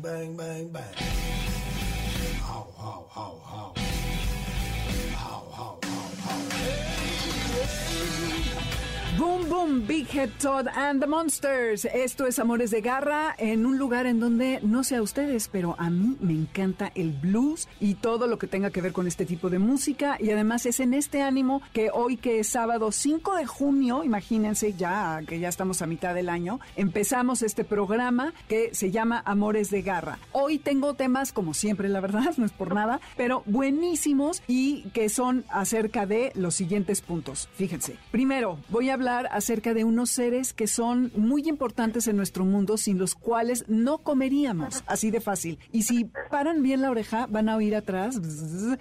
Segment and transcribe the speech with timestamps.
[0.00, 0.99] Bang, bang, bang,
[9.20, 11.84] Boom Boom, Big Head Todd and the Monsters.
[11.84, 15.76] Esto es Amores de Garra en un lugar en donde, no sé a ustedes, pero
[15.78, 19.26] a mí me encanta el blues y todo lo que tenga que ver con este
[19.26, 20.16] tipo de música.
[20.18, 24.72] Y además es en este ánimo que hoy que es sábado 5 de junio, imagínense
[24.72, 29.68] ya que ya estamos a mitad del año, empezamos este programa que se llama Amores
[29.68, 30.18] de Garra.
[30.32, 35.10] Hoy tengo temas, como siempre, la verdad, no es por nada, pero buenísimos y que
[35.10, 37.50] son acerca de los siguientes puntos.
[37.52, 37.98] Fíjense.
[38.10, 42.76] Primero, voy a hablar acerca de unos seres que son muy importantes en nuestro mundo
[42.76, 45.58] sin los cuales no comeríamos, así de fácil.
[45.72, 48.20] Y si paran bien la oreja, van a oír atrás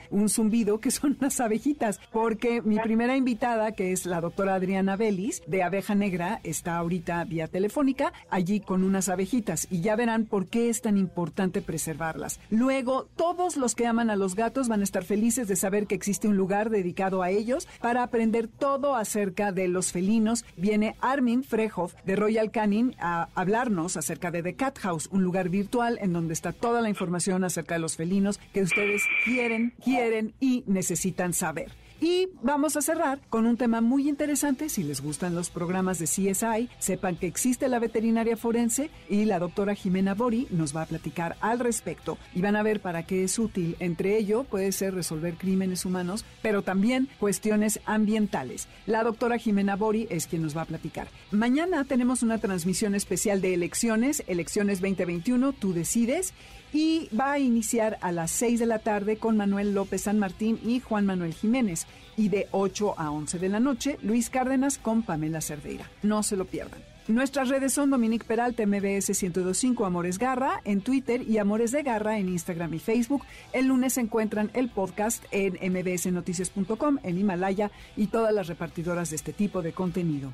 [0.09, 4.95] un zumbido que son las abejitas, porque mi primera invitada, que es la doctora Adriana
[4.95, 10.25] Vélez de Abeja Negra, está ahorita vía telefónica allí con unas abejitas y ya verán
[10.25, 12.39] por qué es tan importante preservarlas.
[12.49, 15.95] Luego, todos los que aman a los gatos van a estar felices de saber que
[15.95, 20.18] existe un lugar dedicado a ellos para aprender todo acerca de los felinos.
[20.57, 25.49] Viene Armin Frehoff de Royal Canin a hablarnos acerca de The Cat House, un lugar
[25.49, 30.33] virtual en donde está toda la información acerca de los felinos que ustedes quieren, quieren
[30.39, 31.71] y necesitan saber.
[32.01, 34.69] Y vamos a cerrar con un tema muy interesante.
[34.69, 39.37] Si les gustan los programas de CSI, sepan que existe la veterinaria forense y la
[39.37, 42.17] doctora Jimena Bori nos va a platicar al respecto.
[42.33, 43.75] Y van a ver para qué es útil.
[43.79, 48.69] Entre ello puede ser resolver crímenes humanos, pero también cuestiones ambientales.
[48.85, 51.09] La doctora Jimena Bori es quien nos va a platicar.
[51.31, 56.33] Mañana tenemos una transmisión especial de elecciones, elecciones 2021, tú decides
[56.73, 60.59] y va a iniciar a las 6 de la tarde con Manuel López San Martín
[60.63, 61.87] y Juan Manuel Jiménez.
[62.17, 65.89] Y de 8 a 11 de la noche, Luis Cárdenas con Pamela Cerdeira.
[66.03, 66.88] No se lo pierdan.
[67.09, 72.19] Nuestras redes son Dominique Peralta, MBS 1025, Amores Garra en Twitter y Amores de Garra
[72.19, 73.25] en Instagram y Facebook.
[73.51, 79.15] El lunes se encuentran el podcast en mbsnoticias.com, en Himalaya y todas las repartidoras de
[79.15, 80.33] este tipo de contenido.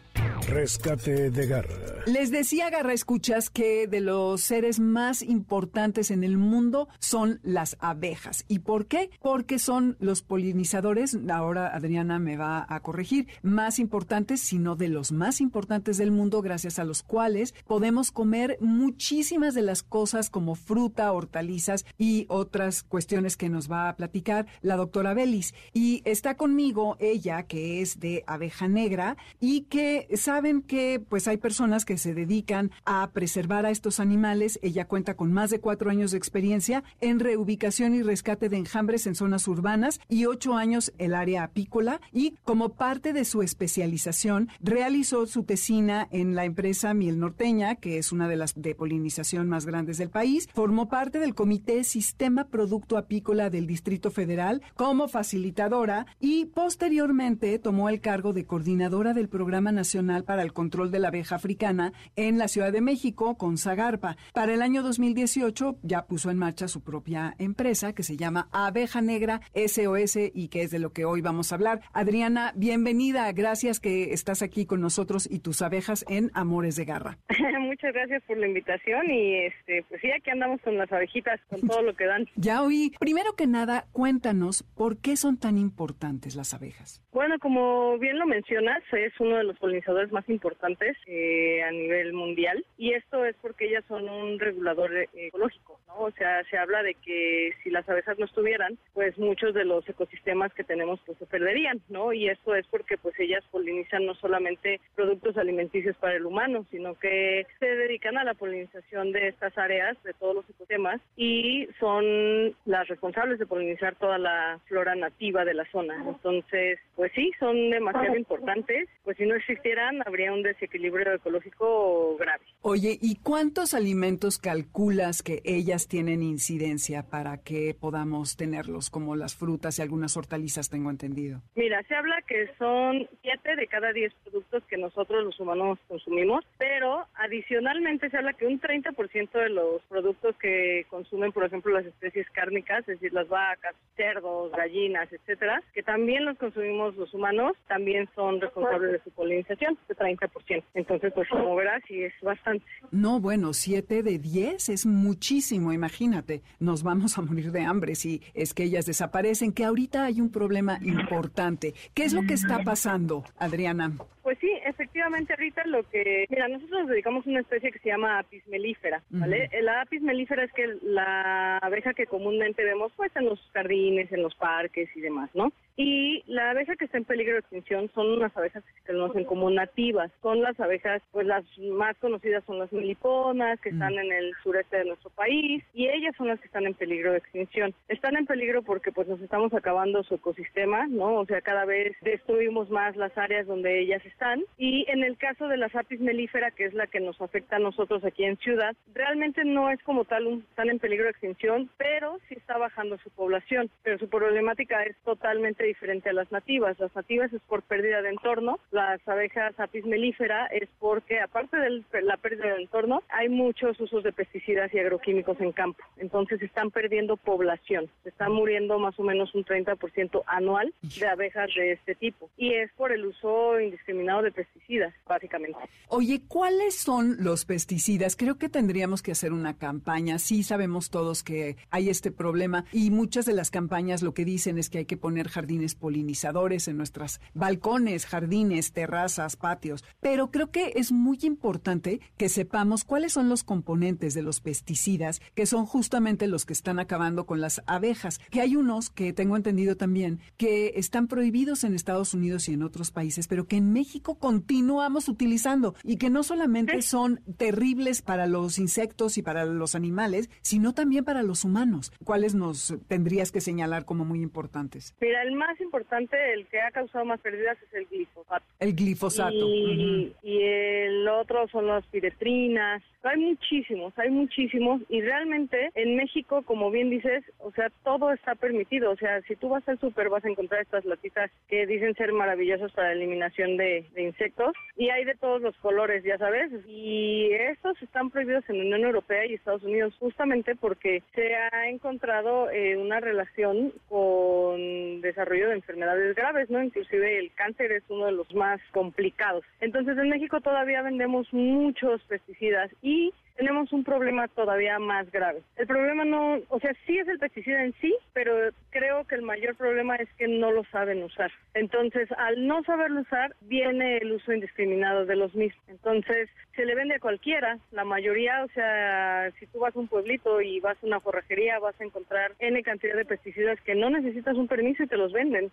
[0.50, 1.76] Rescate de Garra.
[2.08, 7.78] Les decía, Garra Escuchas, que de los seres más importantes en el mundo son las
[7.80, 8.44] abejas.
[8.50, 9.12] ¿Y por qué?
[9.22, 15.14] Porque son los polinizadores, ahora Adriana me va a corregir, más importantes, sino de los
[15.14, 20.56] más importantes del mundo, gracias a los cuales podemos comer muchísimas de las cosas como
[20.56, 25.54] fruta, hortalizas y otras cuestiones que nos va a platicar la doctora Belis.
[25.74, 31.38] Y está conmigo ella, que es de abeja negra y que saben que pues hay
[31.38, 34.60] personas que se dedican a preservar a estos animales.
[34.62, 39.08] Ella cuenta con más de cuatro años de experiencia en reubicación y rescate de enjambres
[39.08, 42.02] en zonas urbanas y ocho años el área apícola.
[42.12, 47.98] Y como parte de su especialización, realizó su tesina en la empresa Miel Norteña, que
[47.98, 50.48] es una de las de polinización más grandes del país.
[50.54, 57.90] Formó parte del Comité Sistema Producto Apícola del Distrito Federal como facilitadora y posteriormente tomó
[57.90, 62.38] el cargo de coordinadora del Programa Nacional para el Control de la Abeja Africana en
[62.38, 64.16] la Ciudad de México con Zagarpa.
[64.34, 69.02] Para el año 2018 ya puso en marcha su propia empresa que se llama Abeja
[69.02, 71.82] Negra SOS y que es de lo que hoy vamos a hablar.
[71.92, 73.30] Adriana, bienvenida.
[73.34, 77.18] Gracias que estás aquí con nosotros y tus abejas en Amores de Garra.
[77.60, 81.62] Muchas gracias por la invitación y este pues sí, aquí andamos con las abejitas, con
[81.62, 82.26] todo lo que dan.
[82.36, 82.92] Ya oí.
[83.00, 87.02] Primero que nada, cuéntanos por qué son tan importantes las abejas.
[87.12, 92.14] Bueno, como bien lo mencionas, es uno de los polinizadores más importantes eh, a nivel
[92.14, 95.80] mundial y esto es porque ellas son un regulador eh, ecológico.
[95.98, 99.88] O sea, se habla de que si las abejas no estuvieran, pues muchos de los
[99.88, 102.14] ecosistemas que tenemos pues se perderían, ¿no?
[102.14, 106.96] Y esto es porque pues ellas polinizan no solamente productos alimenticios para el humano, sino
[106.96, 112.56] que se dedican a la polinización de estas áreas, de todos los ecosistemas y son
[112.66, 115.96] las responsables de polinizar toda la flora nativa de la zona.
[116.08, 122.44] Entonces, pues sí, son demasiado importantes, pues si no existieran habría un desequilibrio ecológico grave.
[122.62, 129.36] Oye, ¿y cuántos alimentos calculas que ellas tienen incidencia para que podamos tenerlos, como las
[129.36, 131.42] frutas y algunas hortalizas, tengo entendido?
[131.56, 136.06] Mira, se habla que son 7 de cada 10 productos que nosotros los humanos consumimos
[136.06, 141.74] consumimos, pero adicionalmente se habla que un 30% de los productos que consumen, por ejemplo,
[141.74, 147.14] las especies cárnicas, es decir, las vacas, cerdos, gallinas, etcétera, que también los consumimos los
[147.14, 150.64] humanos, también son responsables de su polinización, de 30%.
[150.74, 152.66] Entonces, pues como verás, sí es bastante.
[152.92, 156.42] No, bueno, 7 de 10 es muchísimo, imagínate.
[156.60, 160.30] Nos vamos a morir de hambre si es que ellas desaparecen, que ahorita hay un
[160.30, 161.74] problema importante.
[161.94, 163.94] ¿Qué es lo que está pasando, Adriana?
[164.26, 166.26] Pues sí, efectivamente, Rita, lo que...
[166.32, 169.48] Mira, nosotros nos dedicamos a una especie que se llama apis melífera, ¿vale?
[169.62, 174.24] La apis melífera es que la abeja que comúnmente vemos pues en los jardines, en
[174.24, 175.54] los parques y demás, ¿no?
[175.78, 179.26] Y la abeja que está en peligro de extinción son unas abejas que se conocen
[179.26, 180.10] como nativas.
[180.24, 184.78] Son las abejas, pues las más conocidas son las meliponas, que están en el sureste
[184.78, 187.76] de nuestro país, y ellas son las que están en peligro de extinción.
[187.90, 191.16] Están en peligro porque pues nos estamos acabando su ecosistema, ¿no?
[191.16, 194.15] O sea, cada vez destruimos más las áreas donde ellas están.
[194.58, 197.60] Y en el caso de las apis melífera, que es la que nos afecta a
[197.60, 201.70] nosotros aquí en ciudad, realmente no es como tal un, están en peligro de extinción,
[201.78, 203.70] pero sí está bajando su población.
[203.84, 206.80] Pero su problemática es totalmente diferente a las nativas.
[206.80, 211.84] Las nativas es por pérdida de entorno, las abejas apis melífera es porque aparte de
[212.02, 215.84] la pérdida de entorno, hay muchos usos de pesticidas y agroquímicos en campo.
[215.98, 221.74] Entonces están perdiendo población, están muriendo más o menos un 30% anual de abejas de
[221.74, 222.30] este tipo.
[222.38, 225.58] Y es por el uso indiscriminado de pesticidas, básicamente.
[225.90, 228.16] Oye, ¿cuáles son los pesticidas?
[228.16, 230.20] Creo que tendríamos que hacer una campaña.
[230.20, 234.58] Sí sabemos todos que hay este problema y muchas de las campañas lo que dicen
[234.58, 239.84] es que hay que poner jardines polinizadores en nuestras balcones, jardines, terrazas, patios.
[240.00, 245.22] Pero creo que es muy importante que sepamos cuáles son los componentes de los pesticidas
[245.34, 248.20] que son justamente los que están acabando con las abejas.
[248.30, 252.64] Que hay unos que tengo entendido también que están prohibidos en Estados Unidos y en
[252.64, 258.28] otros países, pero que en México continuamos utilizando y que no solamente son terribles para
[258.28, 261.92] los insectos y para los animales, sino también para los humanos.
[262.04, 264.96] ¿Cuáles nos tendrías que señalar como muy importantes?
[265.02, 268.46] Mira, el más importante, el que ha causado más pérdidas es el glifosato.
[268.60, 269.48] El glifosato.
[269.48, 272.84] Y, y el otro son las piretrinas.
[273.04, 278.36] Hay muchísimos, hay muchísimos y realmente en México, como bien dices, o sea, todo está
[278.36, 278.92] permitido.
[278.92, 282.12] O sea, si tú vas al súper vas a encontrar estas latitas que dicen ser
[282.14, 286.52] maravillosas para la eliminación de, de insectos y hay de todos los colores, ya sabes.
[286.68, 291.70] Y estos están prohibidos en la Unión Europea y Estados Unidos justamente porque se ha
[291.70, 296.62] encontrado eh, una relación con desarrollo de enfermedades graves, ¿no?
[296.62, 299.44] Inclusive el cáncer es uno de los más complicados.
[299.62, 305.42] Entonces en México todavía vendemos muchos pesticidas y tenemos un problema todavía más grave.
[305.58, 308.34] El problema no, o sea, sí es el pesticida en sí, pero
[308.70, 311.32] creo que el mayor problema es que no lo saben usar.
[311.54, 315.64] Entonces, al no saberlo usar, viene el uso indiscriminado de los mismos.
[315.68, 319.88] Entonces, se le vende a cualquiera, la mayoría, o sea, si tú vas a un
[319.88, 323.90] pueblito y vas a una forrajería, vas a encontrar N cantidad de pesticidas que no
[323.90, 325.52] necesitas un permiso y te los venden.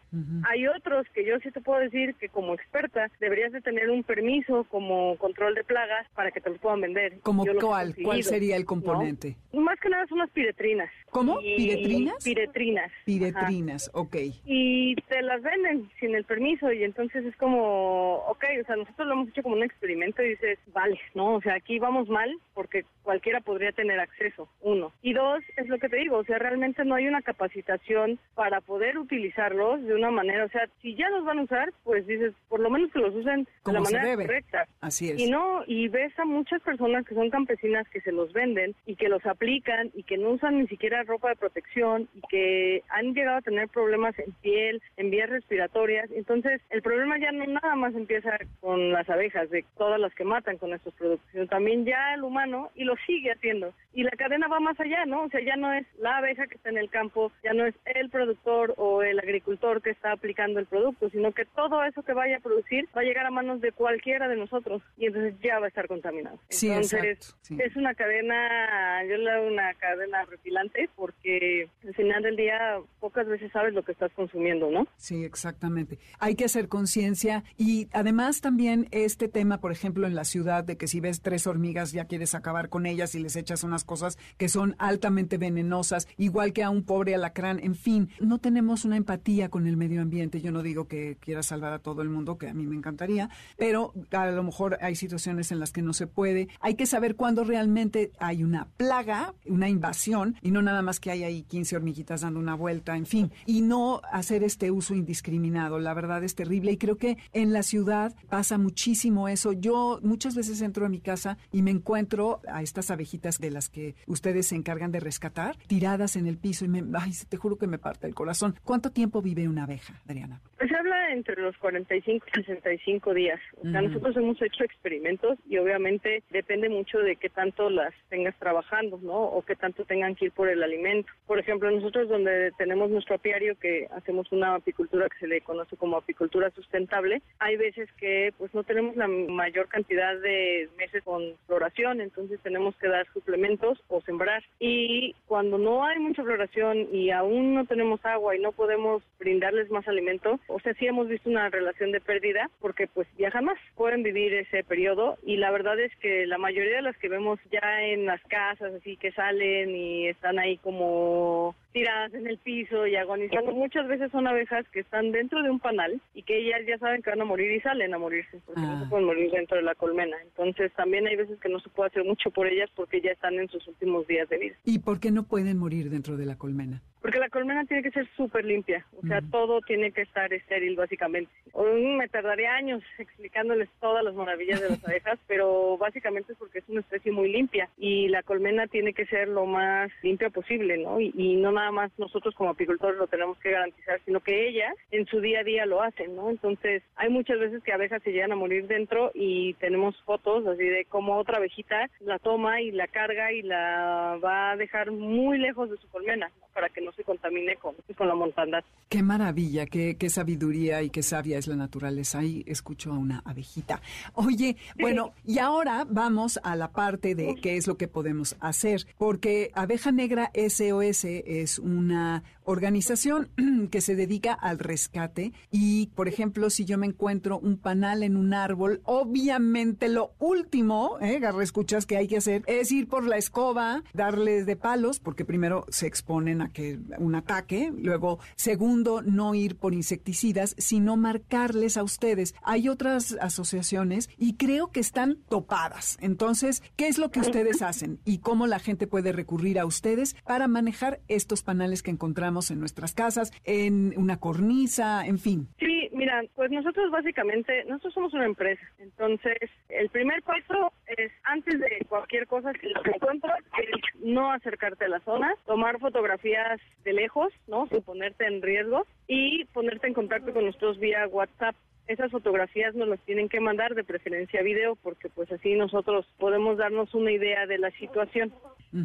[0.49, 4.05] Hay otros que yo sí te puedo decir que como experta deberías de tener un
[4.05, 7.21] permiso como control de plagas para que te los puedan vender.
[7.23, 7.95] ¿Como Yo he cuál?
[7.95, 8.67] ¿Cuál conseguido, sería el ¿no?
[8.67, 9.37] componente?
[9.53, 10.91] Más que nada son las piretrinas.
[11.11, 11.41] ¿Cómo?
[11.43, 12.25] Y- ¿Piretrinas?
[12.25, 12.87] Piretrinas.
[12.87, 13.03] Ajá.
[13.05, 14.17] Piretrinas, ok.
[14.47, 19.07] Y te las venden sin el permiso y entonces es como, ok, o sea, nosotros
[19.09, 21.35] lo hemos hecho como un experimento y dices, vale, ¿no?
[21.35, 24.93] O sea, aquí vamos mal porque cualquiera podría tener acceso, uno.
[25.03, 28.61] Y dos, es lo que te digo, o sea, realmente no hay una capacitación para
[28.61, 32.33] poder utilizarlos de una manera, o sea, si ya los van a usar, pues dices,
[32.49, 34.25] por lo menos que los usen de la manera debe.
[34.27, 34.67] correcta.
[34.81, 35.19] Así es.
[35.21, 37.62] Y no, y ves a muchas personas que son campesinas
[37.93, 41.29] que se los venden y que los aplican y que no usan ni siquiera ropa
[41.29, 46.11] de protección y que han llegado a tener problemas en piel, en vías respiratorias.
[46.11, 50.25] Entonces, el problema ya no nada más empieza con las abejas, de todas las que
[50.25, 53.73] matan con estos productos, sino también ya el humano y lo sigue haciendo.
[53.95, 55.25] Y la cadena va más allá, ¿no?
[55.25, 57.75] O sea, ya no es la abeja que está en el campo, ya no es
[57.85, 62.13] el productor o el agricultor que está aplicando el producto, sino que todo eso que
[62.13, 65.59] vaya a producir va a llegar a manos de cualquiera de nosotros y entonces ya
[65.59, 66.39] va a estar contaminado.
[66.49, 67.63] Sí, entonces, exacto, sí.
[67.65, 73.27] es una cadena, yo le hago una cadena repilante porque al final del día pocas
[73.27, 74.87] veces sabes lo que estás consumiendo, ¿no?
[74.97, 75.99] Sí, exactamente.
[76.19, 80.77] Hay que hacer conciencia y además también este tema, por ejemplo, en la ciudad de
[80.77, 84.19] que si ves tres hormigas ya quieres acabar con ellas y les echas unas cosas
[84.37, 87.59] que son altamente venenosas, igual que a un pobre alacrán.
[87.63, 90.41] En fin, no tenemos una empatía con el medio ambiente.
[90.41, 93.31] Yo no digo que quiera salvar a todo el mundo, que a mí me encantaría,
[93.57, 96.49] pero a lo mejor hay situaciones en las que no se puede.
[96.61, 101.11] Hay que saber cuándo realmente hay una plaga, una invasión y no nada más que
[101.11, 105.79] hay ahí 15 hormiguitas dando una vuelta, en fin, y no hacer este uso indiscriminado.
[105.79, 109.53] La verdad es terrible y creo que en la ciudad pasa muchísimo eso.
[109.53, 113.69] Yo muchas veces entro a mi casa y me encuentro a estas abejitas de las
[113.69, 117.57] que ustedes se encargan de rescatar, tiradas en el piso y me, ay, te juro
[117.57, 118.55] que me parte el corazón.
[118.65, 120.41] ¿Cuánto tiempo vive una abeja, Adriana?
[120.59, 123.41] Pues se habla entre los 45 y 65 días.
[123.59, 128.35] O sea, nosotros hemos hecho experimentos y obviamente depende mucho de qué tanto las tengas
[128.39, 129.23] trabajando, ¿no?
[129.23, 131.13] O qué tanto tengan que ir por el alimento.
[131.27, 135.77] Por ejemplo, nosotros donde tenemos nuestro apiario que hacemos una apicultura que se le conoce
[135.77, 141.23] como apicultura sustentable, hay veces que pues no tenemos la mayor cantidad de meses con
[141.47, 144.43] floración, entonces tenemos que dar suplementos o sembrar.
[144.59, 149.71] Y cuando no hay mucha floración y aún no tenemos agua y no podemos brindarles
[149.71, 153.59] más alimento, o sea, sí hemos visto una relación de pérdida porque pues viajan más,
[153.77, 157.39] pueden vivir ese periodo y la verdad es que la mayoría de las que vemos
[157.51, 162.87] ya en las casas así que salen y están ahí como tiradas en el piso
[162.87, 163.53] y agonizando.
[163.53, 167.03] Muchas veces son abejas que están dentro de un panal y que ellas ya saben
[167.03, 168.89] que van a morir y salen a morirse porque no se Ah.
[168.91, 170.17] pueden morir dentro de la colmena.
[170.23, 173.35] Entonces también hay veces que no se puede hacer mucho por ellas porque ya están
[173.35, 174.55] en sus últimos días de vida.
[174.65, 176.81] ¿Y por qué no pueden morir dentro de la colmena?
[177.01, 180.77] Porque la colmena tiene que ser súper limpia, o sea, todo tiene que estar estéril
[180.77, 181.33] básicamente.
[181.53, 186.61] Mm, me tardaría años explicándoles todas las maravillas de las abejas, pero básicamente es porque
[186.61, 190.79] es una especie muy limpia y la colmena tiene que ser lo más limpia posible,
[190.79, 191.01] ¿no?
[191.01, 194.75] Y, y no nada más nosotros como apicultores lo tenemos que garantizar, sino que ellas
[194.91, 196.31] en su día a día lo hacen, ¿no?
[196.31, 200.65] Entonces, hay muchas veces que abejas se llegan a morir dentro y tenemos fotos así
[200.65, 205.39] de cómo otra abejita la toma y la carga y la va a dejar muy
[205.39, 206.47] lejos de su colmena ¿no?
[206.55, 208.65] para que no se contamine con, con la mortandad.
[208.89, 212.19] Qué maravilla, qué, qué sabiduría y qué sabia es la naturaleza.
[212.19, 213.81] Ahí escucho a una abejita.
[214.15, 218.87] Oye, bueno, y ahora vamos a la parte de qué es lo que podemos hacer,
[218.99, 223.29] porque Abeja Negra SOS es una organización
[223.71, 228.17] que se dedica al rescate y, por ejemplo, si yo me encuentro un panal en
[228.17, 233.07] un árbol, obviamente lo último, eh, Garra, escuchas que hay que hacer es ir por
[233.07, 239.03] la escoba, darles de palos, porque primero se exponen a que un ataque, luego, segundo,
[239.03, 242.35] no ir por insecticidas, sino marcarles a ustedes.
[242.43, 245.99] Hay otras asociaciones y creo que están topadas.
[246.01, 250.17] Entonces, ¿qué es lo que ustedes hacen y cómo la gente puede recurrir a ustedes
[250.25, 255.49] para manejar estos panales que encontramos en nuestras casas, en una cornisa, en fin?
[255.59, 261.61] Sí, mira, pues nosotros básicamente, nosotros somos una empresa, entonces el primer paso es antes
[261.61, 266.93] de cualquier cosa que te encuentras, es no acercarte a la zona, tomar fotografías de
[266.93, 267.67] lejos, ¿no?
[267.69, 271.55] Sin ponerte en riesgo y ponerte en contacto con nosotros vía WhatsApp.
[271.87, 276.57] Esas fotografías nos las tienen que mandar de preferencia video porque pues así nosotros podemos
[276.57, 278.33] darnos una idea de la situación.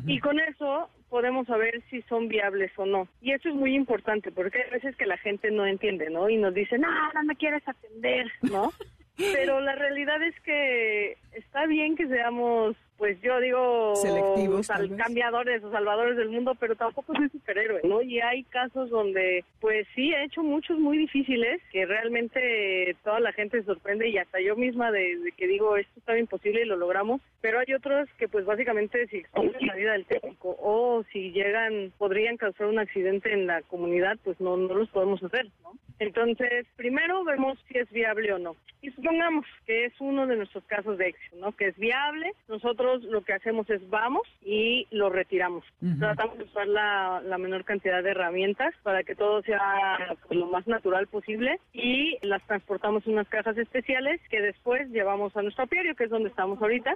[0.06, 3.08] Y con eso podemos saber si son viables o no.
[3.22, 6.30] Y eso es muy importante porque hay veces que la gente no entiende, ¿no?
[6.30, 8.72] Y nos dice, no, no me quieres atender, ¿no?
[9.18, 15.64] Pero la realidad es que está bien que seamos, pues yo digo, Selectivos, sal- cambiadores
[15.64, 18.02] o salvadores del mundo, pero tampoco soy superhéroe, ¿no?
[18.02, 23.32] Y hay casos donde, pues sí, he hecho muchos muy difíciles que realmente toda la
[23.34, 26.66] gente se sorprende y hasta yo misma de, de que digo, esto está imposible y
[26.66, 31.04] lo logramos, pero hay otros que pues básicamente si exponen la vida del técnico o
[31.12, 35.48] si llegan, podrían causar un accidente en la comunidad, pues no, no los podemos hacer,
[35.64, 35.74] ¿no?
[36.00, 38.56] Entonces, primero vemos si es viable o no.
[38.84, 41.52] Y supongamos que es uno de nuestros casos de éxito, ¿no?
[41.54, 42.34] Que es viable.
[42.48, 45.64] Nosotros lo que hacemos es vamos y lo retiramos.
[46.00, 50.48] Tratamos de usar la, la menor cantidad de herramientas para que todo sea pues, lo
[50.48, 55.66] más natural posible y las transportamos en unas cajas especiales que después llevamos a nuestro
[55.66, 56.96] apiario, que es donde estamos ahorita,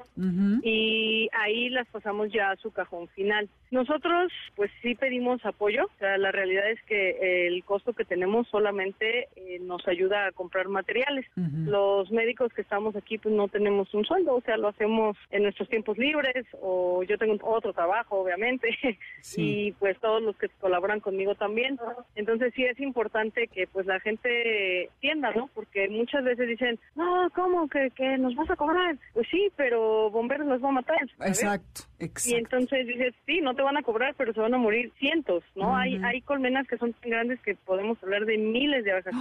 [0.63, 3.49] y ahí las pasamos ya a su cajón final.
[3.71, 5.85] Nosotros, pues sí pedimos apoyo.
[5.85, 10.31] O sea, la realidad es que el costo que tenemos solamente eh, nos ayuda a
[10.31, 11.25] comprar materiales.
[11.35, 15.43] Los médicos que estamos aquí, pues no tenemos un sueldo, o sea, lo hacemos en
[15.43, 18.69] nuestros tiempos libres o yo tengo otro trabajo, obviamente,
[19.21, 19.67] Sí.
[19.67, 21.77] y pues todos los que colaboran conmigo también.
[22.15, 25.49] Entonces sí es importante que pues la gente entienda, ¿no?
[25.53, 28.95] Porque muchas veces dicen, no, ¿cómo que, que nos vas a cobrar?
[29.13, 30.97] Pues sí, pero bomberos los va a matar.
[31.17, 31.39] ¿sabes?
[31.41, 32.37] Exacto, Y exacto.
[32.37, 35.75] entonces dices, sí, no te van a cobrar, pero se van a morir cientos, ¿no?
[35.75, 39.13] hay, hay colmenas que son tan grandes que podemos hablar de miles de abejas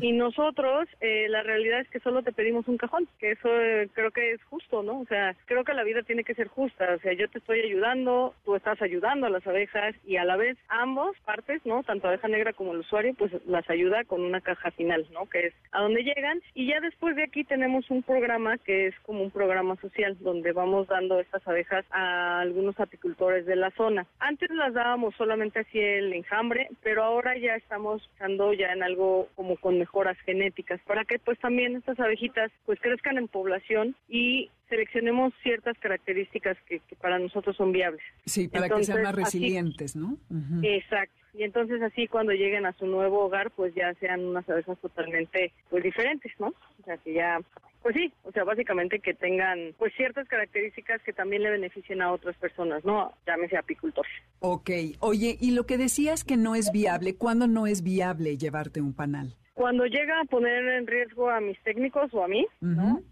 [0.00, 3.88] Y nosotros, eh, la realidad es que solo te pedimos un cajón, que eso eh,
[3.92, 5.00] creo que es justo, ¿no?
[5.00, 6.94] O sea, creo que la vida tiene que ser justa.
[6.94, 10.36] O sea, yo te estoy ayudando, tú estás ayudando a las abejas y a la
[10.36, 11.82] vez ambos partes, ¿no?
[11.82, 15.28] Tanto abeja negra como el usuario, pues las ayuda con una caja final, ¿no?
[15.28, 16.40] Que es a donde llegan.
[16.54, 20.52] Y ya después de aquí tenemos un programa que es como un programa social, donde
[20.52, 24.06] vamos dando estas abejas a algunos apicultores de la zona.
[24.18, 29.28] Antes las dábamos solamente así el enjambre, pero ahora ya estamos pensando ya en algo
[29.42, 34.50] como con mejoras genéticas para que pues también estas abejitas pues crezcan en población y
[34.68, 38.02] seleccionemos ciertas características que, para nosotros son viables.
[38.24, 40.16] Sí, para que sean más resilientes, ¿no?
[40.62, 41.16] Exacto.
[41.34, 45.52] Y entonces así cuando lleguen a su nuevo hogar, pues ya sean unas abejas totalmente
[45.68, 46.48] pues diferentes, ¿no?
[46.48, 47.40] O sea, que ya
[47.82, 52.12] pues sí, o sea, básicamente que tengan pues ciertas características que también le beneficien a
[52.12, 53.12] otras personas, ¿no?
[53.26, 54.12] Llámese apicultores.
[54.40, 54.70] Ok,
[55.00, 58.94] oye, y lo que decías que no es viable, ¿cuándo no es viable llevarte un
[58.94, 59.36] panal?
[59.54, 62.46] Cuando llega a poner en riesgo a mis técnicos o a mí,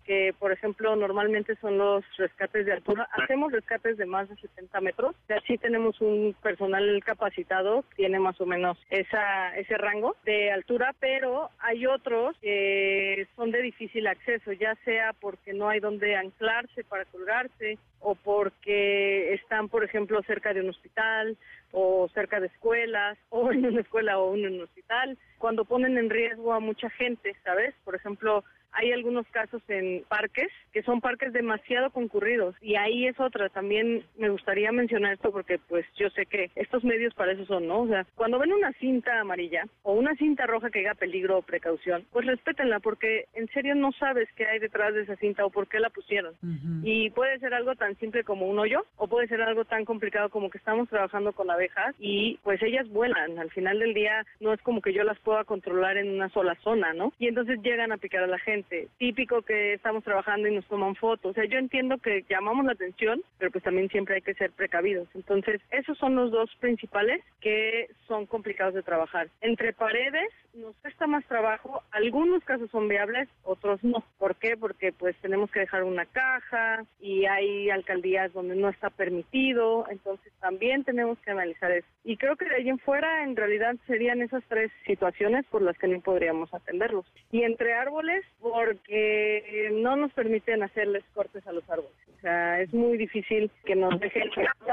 [0.04, 4.80] que por ejemplo normalmente son los rescates de altura, hacemos rescates de más de 70
[4.80, 10.50] metros, y así tenemos un personal capacitado, tiene más o menos esa, ese rango de
[10.50, 16.16] altura, pero hay otros que son de difícil acceso, ya sea porque no hay donde
[16.16, 21.37] anclarse para colgarse o porque están, por ejemplo, cerca de un hospital
[21.72, 26.10] o cerca de escuelas o en una escuela o en un hospital, cuando ponen en
[26.10, 27.74] riesgo a mucha gente, ¿sabes?
[27.84, 33.18] Por ejemplo, hay algunos casos en parques que son parques demasiado concurridos y ahí es
[33.18, 33.48] otra.
[33.48, 37.66] También me gustaría mencionar esto porque pues yo sé que estos medios para eso son,
[37.66, 37.80] ¿no?
[37.82, 41.42] O sea, cuando ven una cinta amarilla o una cinta roja que diga peligro o
[41.42, 45.50] precaución, pues respétenla porque en serio no sabes qué hay detrás de esa cinta o
[45.50, 46.34] por qué la pusieron.
[46.82, 50.28] Y puede ser algo tan simple como un hoyo o puede ser algo tan complicado
[50.28, 53.38] como que estamos trabajando con abejas y pues ellas vuelan.
[53.38, 56.54] Al final del día no es como que yo las pueda controlar en una sola
[56.62, 57.12] zona, ¿no?
[57.18, 58.59] Y entonces llegan a picar a la gente
[58.98, 61.30] típico que estamos trabajando y nos toman fotos.
[61.30, 64.50] O sea, yo entiendo que llamamos la atención, pero pues también siempre hay que ser
[64.52, 65.08] precavidos.
[65.14, 69.28] Entonces, esos son los dos principales que son complicados de trabajar.
[69.40, 74.02] Entre paredes nos cuesta más trabajo, algunos casos son viables, otros no.
[74.18, 74.56] ¿Por qué?
[74.56, 80.32] Porque pues tenemos que dejar una caja y hay alcaldías donde no está permitido, entonces
[80.40, 81.86] también tenemos que analizar eso.
[82.04, 85.78] Y creo que de ahí en fuera en realidad serían esas tres situaciones por las
[85.78, 87.06] que no podríamos atenderlos.
[87.30, 91.92] Y entre árboles, porque no nos permiten hacerles cortes a los árboles.
[92.16, 94.30] O sea, es muy difícil que nos dejen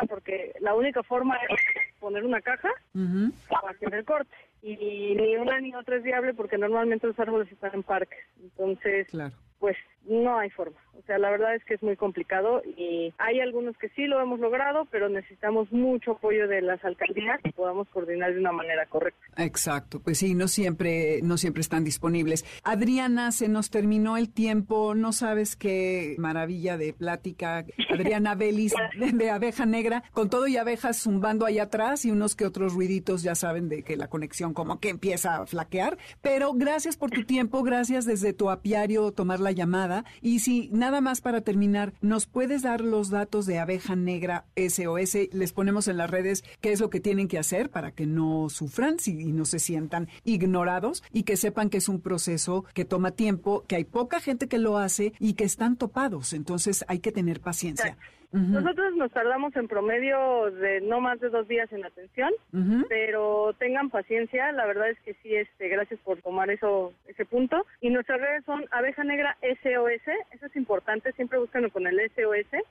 [0.10, 1.60] porque la única forma es
[2.00, 2.70] poner una caja
[3.50, 7.52] para hacer el corte y ni una ni otra es viable porque normalmente los árboles
[7.52, 8.20] están en parques.
[8.42, 9.08] Entonces,
[9.60, 9.76] pues
[10.08, 10.78] no hay forma.
[10.98, 14.20] O sea, la verdad es que es muy complicado y hay algunos que sí lo
[14.20, 18.86] hemos logrado, pero necesitamos mucho apoyo de las alcaldías que podamos coordinar de una manera
[18.88, 19.22] correcta.
[19.38, 22.46] Exacto, pues sí, no siempre, no siempre están disponibles.
[22.64, 27.66] Adriana, se nos terminó el tiempo, no sabes qué maravilla de plática.
[27.92, 28.74] Adriana Belis
[29.14, 33.22] de, Abeja Negra, con todo y abejas zumbando allá atrás y unos que otros ruiditos,
[33.22, 35.98] ya saben de que la conexión como que empieza a flaquear.
[36.22, 40.06] Pero gracias por tu tiempo, gracias desde tu apiario tomar la llamada.
[40.22, 45.34] Y si nada más para terminar, ¿nos puedes dar los datos de Abeja Negra SOS?
[45.34, 48.50] Les ponemos en las redes qué es lo que tienen que hacer para que no
[48.50, 53.12] sufran y no se sientan ignorados y que sepan que es un proceso que toma
[53.12, 56.34] tiempo, que hay poca gente que lo hace y que están topados.
[56.34, 57.98] Entonces hay que tener paciencia.
[58.32, 62.32] Nosotros nos tardamos en promedio de no más de dos días en atención,
[62.90, 64.52] pero tengan paciencia.
[64.52, 67.66] La verdad es que sí, este, gracias por tomar eso, ese punto.
[67.80, 72.64] Y nuestras redes son Abeja Negra SOS, eso es importante, siempre búsquenlo con el SOS.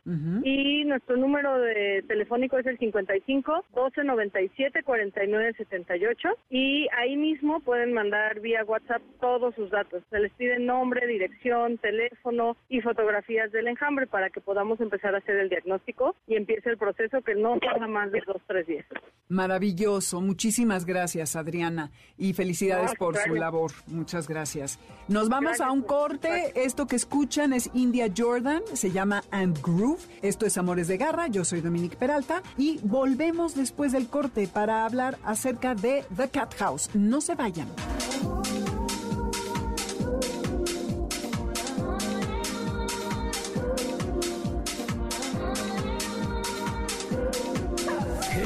[0.45, 6.29] Y nuestro número de telefónico es el 55 12 97 49 78.
[6.51, 10.03] Y ahí mismo pueden mandar vía WhatsApp todos sus datos.
[10.11, 15.19] Se les pide nombre, dirección, teléfono y fotografías del enjambre para que podamos empezar a
[15.19, 18.87] hacer el diagnóstico y empiece el proceso que no tarda más de dos, tres días.
[19.28, 20.20] Maravilloso.
[20.20, 21.90] Muchísimas gracias, Adriana.
[22.16, 23.72] Y felicidades por su labor.
[23.88, 24.78] Muchas gracias.
[25.09, 26.52] Nos vamos a un corte.
[26.54, 28.62] Esto que escuchan es India Jordan.
[28.74, 30.00] Se llama And Groove.
[30.22, 31.26] Esto es Amores de Garra.
[31.26, 32.42] Yo soy Dominique Peralta.
[32.56, 36.90] Y volvemos después del corte para hablar acerca de The Cat House.
[36.94, 37.68] No se vayan.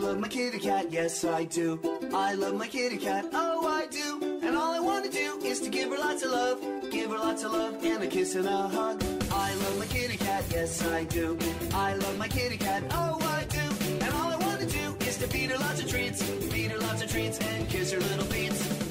[0.00, 1.78] I love my kitty cat, yes I do.
[2.14, 4.40] I love my kitty cat, oh I do.
[4.42, 6.58] And all I want to do is to give her lots of love,
[6.90, 9.04] give her lots of love and a kiss and a hug.
[9.30, 11.38] I love my kitty cat, yes I do.
[11.74, 13.94] I love my kitty cat, oh I do.
[14.02, 16.78] And all I want to do is to feed her lots of treats, feed her
[16.78, 18.89] lots of treats and kiss her little feet.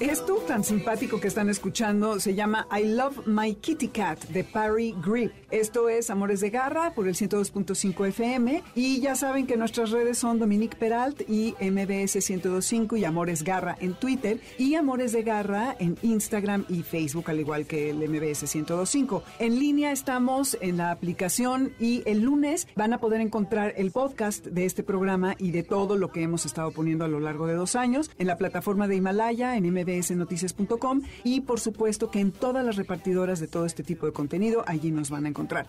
[0.00, 4.94] Esto tan simpático que están escuchando se llama I Love My Kitty Cat de Parry
[5.02, 5.32] Grip.
[5.50, 10.18] Esto es Amores de Garra por el 102.5 FM y ya saben que nuestras redes
[10.18, 15.74] son Dominique Peralt y MBS 102.5 y Amores Garra en Twitter y Amores de Garra
[15.78, 19.22] en Instagram y Facebook al igual que el MBS 102.5.
[19.38, 24.44] En línea estamos en la aplicación y el lunes van a poder encontrar el podcast
[24.44, 27.54] de este programa y de todo lo que hemos estado poniendo a lo largo de
[27.54, 32.32] dos años en la plataforma de Himalaya en MBS mbsnoticias.com y por supuesto que en
[32.32, 35.66] todas las repartidoras de todo este tipo de contenido allí nos van a encontrar.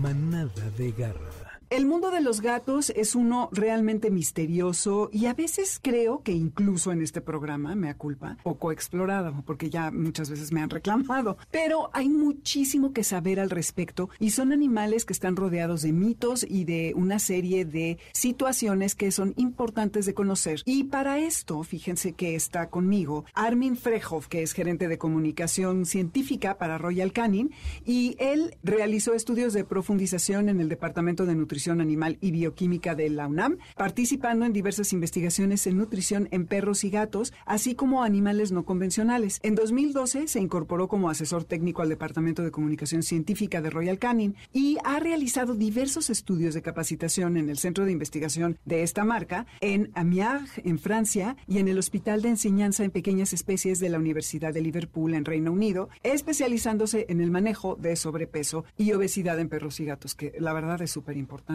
[0.00, 1.39] Manada de garra.
[1.70, 6.90] El mundo de los gatos es uno realmente misterioso y a veces creo que incluso
[6.90, 11.38] en este programa, me culpa, poco explorado, porque ya muchas veces me han reclamado.
[11.52, 16.44] Pero hay muchísimo que saber al respecto y son animales que están rodeados de mitos
[16.48, 20.62] y de una serie de situaciones que son importantes de conocer.
[20.64, 26.58] Y para esto, fíjense que está conmigo Armin Frejov, que es gerente de comunicación científica
[26.58, 27.52] para Royal Canin,
[27.86, 33.10] y él realizó estudios de profundización en el Departamento de Nutrición Animal y Bioquímica de
[33.10, 38.52] la UNAM, participando en diversas investigaciones en nutrición en perros y gatos, así como animales
[38.52, 39.38] no convencionales.
[39.42, 44.36] En 2012 se incorporó como asesor técnico al Departamento de Comunicación Científica de Royal Canin
[44.52, 49.46] y ha realizado diversos estudios de capacitación en el Centro de Investigación de esta marca,
[49.60, 53.98] en Amiens, en Francia, y en el Hospital de Enseñanza en Pequeñas Especies de la
[53.98, 59.48] Universidad de Liverpool, en Reino Unido, especializándose en el manejo de sobrepeso y obesidad en
[59.48, 61.49] perros y gatos, que la verdad es súper importante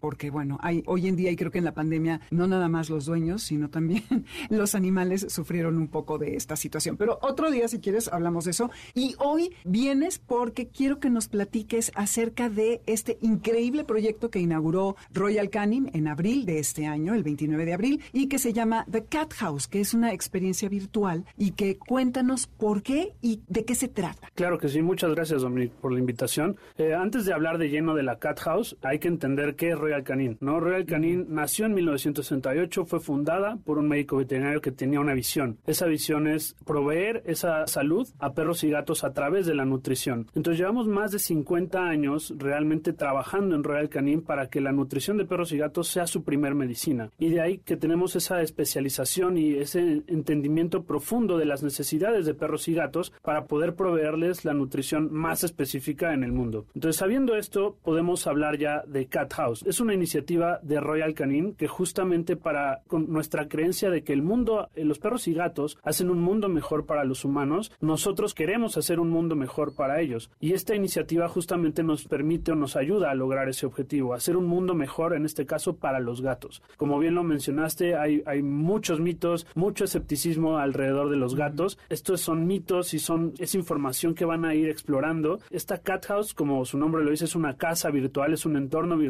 [0.00, 2.90] Porque bueno, hay hoy en día y creo que en la pandemia no nada más
[2.90, 4.04] los dueños, sino también
[4.50, 6.96] los animales sufrieron un poco de esta situación.
[6.96, 8.70] Pero otro día, si quieres, hablamos de eso.
[8.94, 14.96] Y hoy vienes porque quiero que nos platiques acerca de este increíble proyecto que inauguró
[15.12, 18.84] Royal Canin en abril de este año, el 29 de abril, y que se llama
[18.90, 23.64] The Cat House, que es una experiencia virtual y que cuéntanos por qué y de
[23.64, 24.28] qué se trata.
[24.34, 26.56] Claro que sí, muchas gracias, Dominic, por la invitación.
[26.76, 29.78] Eh, antes de hablar de lleno de la Cat House, hay que entender qué es
[29.78, 30.36] Royal Canin.
[30.40, 30.60] ¿no?
[30.60, 35.58] Royal Canin nació en 1968, fue fundada por un médico veterinario que tenía una visión.
[35.66, 40.26] Esa visión es proveer esa salud a perros y gatos a través de la nutrición.
[40.34, 45.16] Entonces llevamos más de 50 años realmente trabajando en Royal Canin para que la nutrición
[45.16, 47.10] de perros y gatos sea su primer medicina.
[47.18, 52.34] Y de ahí que tenemos esa especialización y ese entendimiento profundo de las necesidades de
[52.34, 56.66] perros y gatos para poder proveerles la nutrición más específica en el mundo.
[56.74, 59.64] Entonces sabiendo esto podemos hablar ya de Cat House.
[59.66, 64.22] Es una iniciativa de Royal Canin que justamente para con nuestra creencia de que el
[64.22, 68.76] mundo, eh, los perros y gatos hacen un mundo mejor para los humanos, nosotros queremos
[68.76, 70.30] hacer un mundo mejor para ellos.
[70.40, 74.46] Y esta iniciativa justamente nos permite o nos ayuda a lograr ese objetivo, hacer un
[74.46, 76.62] mundo mejor en este caso para los gatos.
[76.76, 81.78] Como bien lo mencionaste, hay, hay muchos mitos, mucho escepticismo alrededor de los gatos.
[81.88, 85.40] Estos son mitos y son es información que van a ir explorando.
[85.50, 88.96] Esta Cat House, como su nombre lo dice, es una casa virtual, es un entorno
[88.96, 89.07] virtual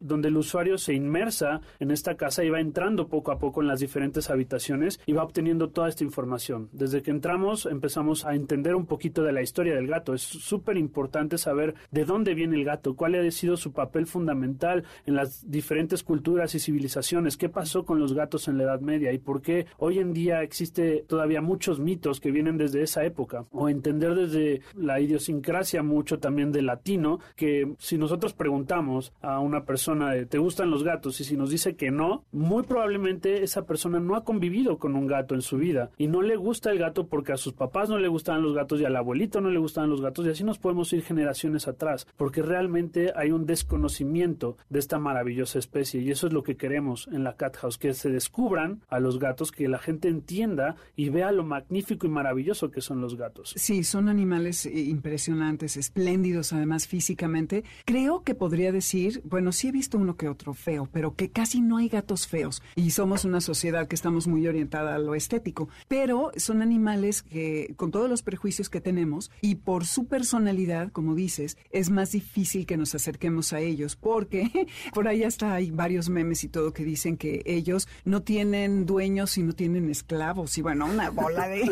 [0.00, 3.68] donde el usuario se inmersa en esta casa y va entrando poco a poco en
[3.68, 6.68] las diferentes habitaciones y va obteniendo toda esta información.
[6.72, 10.14] Desde que entramos empezamos a entender un poquito de la historia del gato.
[10.14, 14.84] Es súper importante saber de dónde viene el gato, cuál ha sido su papel fundamental
[15.06, 19.12] en las diferentes culturas y civilizaciones, qué pasó con los gatos en la Edad Media
[19.12, 23.46] y por qué hoy en día existe todavía muchos mitos que vienen desde esa época.
[23.50, 29.64] O entender desde la idiosincrasia mucho también del latino, que si nosotros preguntamos a una
[29.64, 31.20] persona de ¿te gustan los gatos?
[31.20, 35.06] Y si nos dice que no, muy probablemente esa persona no ha convivido con un
[35.06, 37.98] gato en su vida y no le gusta el gato porque a sus papás no
[37.98, 40.58] le gustaban los gatos y al abuelito no le gustaban los gatos y así nos
[40.58, 46.26] podemos ir generaciones atrás porque realmente hay un desconocimiento de esta maravillosa especie y eso
[46.26, 49.68] es lo que queremos en la Cat House, que se descubran a los gatos, que
[49.68, 53.52] la gente entienda y vea lo magnífico y maravilloso que son los gatos.
[53.56, 57.64] Sí, son animales eh, impresionantes, espléndidos además físicamente.
[57.84, 61.60] Creo que podría decir, bueno, sí he visto uno que otro feo, pero que casi
[61.60, 62.62] no hay gatos feos.
[62.74, 65.68] Y somos una sociedad que estamos muy orientada a lo estético.
[65.88, 71.14] Pero son animales que, con todos los prejuicios que tenemos, y por su personalidad, como
[71.14, 76.08] dices, es más difícil que nos acerquemos a ellos, porque por ahí hasta hay varios
[76.08, 80.58] memes y todo que dicen que ellos no tienen dueños y no tienen esclavos.
[80.58, 81.70] Y bueno, una bola de...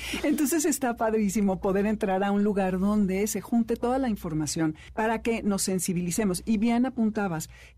[0.22, 5.22] Entonces está padrísimo poder entrar a un lugar donde se junte toda la información para
[5.22, 6.42] que nos sensibilicemos.
[6.46, 6.86] Y bien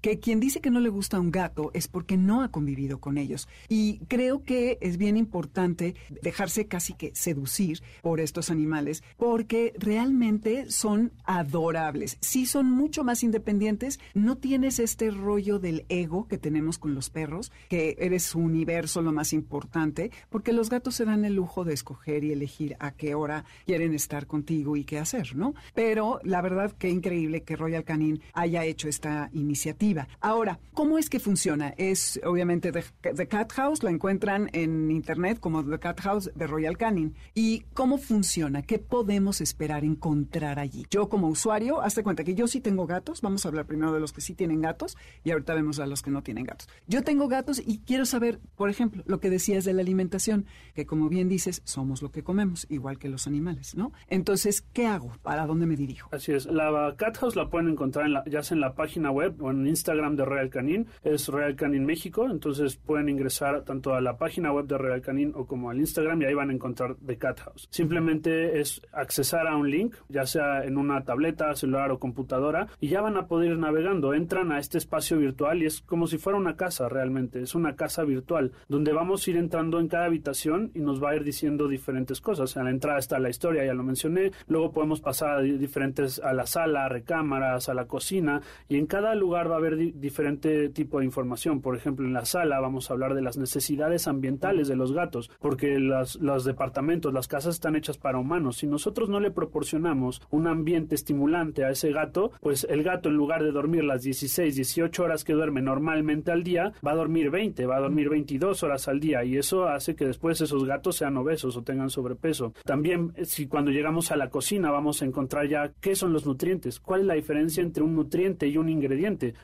[0.00, 3.18] que quien dice que no le gusta un gato es porque no ha convivido con
[3.18, 3.48] ellos.
[3.68, 10.70] Y creo que es bien importante dejarse casi que seducir por estos animales porque realmente
[10.70, 12.18] son adorables.
[12.20, 17.11] Sí son mucho más independientes, no tienes este rollo del ego que tenemos con los
[17.11, 21.64] perros, que eres su universo lo más importante, porque los gatos se dan el lujo
[21.64, 25.54] de escoger y elegir a qué hora quieren estar contigo y qué hacer, ¿no?
[25.74, 30.09] Pero la verdad que increíble que Royal Canin haya hecho esta iniciativa.
[30.20, 31.75] Ahora, ¿cómo es que funciona?
[31.77, 36.77] Es obviamente The, Cat House, la encuentran en internet como The Cat House de Royal
[36.77, 37.14] Canin.
[37.35, 38.62] ¿Y cómo funciona?
[38.62, 40.87] ¿Qué podemos esperar encontrar allí?
[40.90, 44.01] Yo como usuario, hazte cuenta que yo sí tengo gatos, vamos a hablar primero de
[44.01, 46.68] los que sí tienen gatos y ahorita vemos a los que no tienen gatos.
[46.87, 50.87] Yo tengo gatos y quiero saber, por ejemplo, lo que decías de la alimentación, que
[50.87, 53.92] como bien dices, somos lo que comemos, igual que los animales, ¿no?
[54.09, 55.12] Entonces, ¿qué hago?
[55.22, 56.09] ¿Para dónde me dirijo?
[56.12, 56.46] Así es.
[56.46, 60.17] La Cat House la pueden encontrar ya sea en la página web o en Instagram
[60.17, 60.87] de Real Canin.
[61.03, 62.29] Es Real Canin México.
[62.31, 66.23] Entonces pueden ingresar tanto a la página web de Real Canin o como al Instagram
[66.23, 67.69] y ahí van a encontrar The Cat House.
[67.71, 72.88] Simplemente es accesar a un link, ya sea en una tableta, celular o computadora, y
[72.88, 74.15] ya van a poder ir navegando.
[74.15, 77.41] Entran a este espacio virtual y es como si fuera una casa realmente.
[77.43, 81.11] Es una casa virtual donde vamos a ir entrando en cada habitación y nos va
[81.11, 82.57] a ir diciendo diferentes cosas.
[82.57, 84.33] En la entrada está la historia, ya lo mencioné.
[84.47, 88.87] Luego podemos pasar a diferentes a la sala, a recámaras, a la cocina y en
[88.92, 91.62] cada lugar va a haber diferente tipo de información.
[91.62, 95.31] Por ejemplo, en la sala vamos a hablar de las necesidades ambientales de los gatos,
[95.40, 98.59] porque las, los departamentos, las casas están hechas para humanos.
[98.59, 103.14] Si nosotros no le proporcionamos un ambiente estimulante a ese gato, pues el gato en
[103.14, 107.31] lugar de dormir las 16, 18 horas que duerme normalmente al día, va a dormir
[107.31, 110.96] 20, va a dormir 22 horas al día y eso hace que después esos gatos
[110.96, 112.52] sean obesos o tengan sobrepeso.
[112.66, 116.78] También si cuando llegamos a la cocina vamos a encontrar ya qué son los nutrientes,
[116.78, 118.82] cuál es la diferencia entre un nutriente y un ingrediente,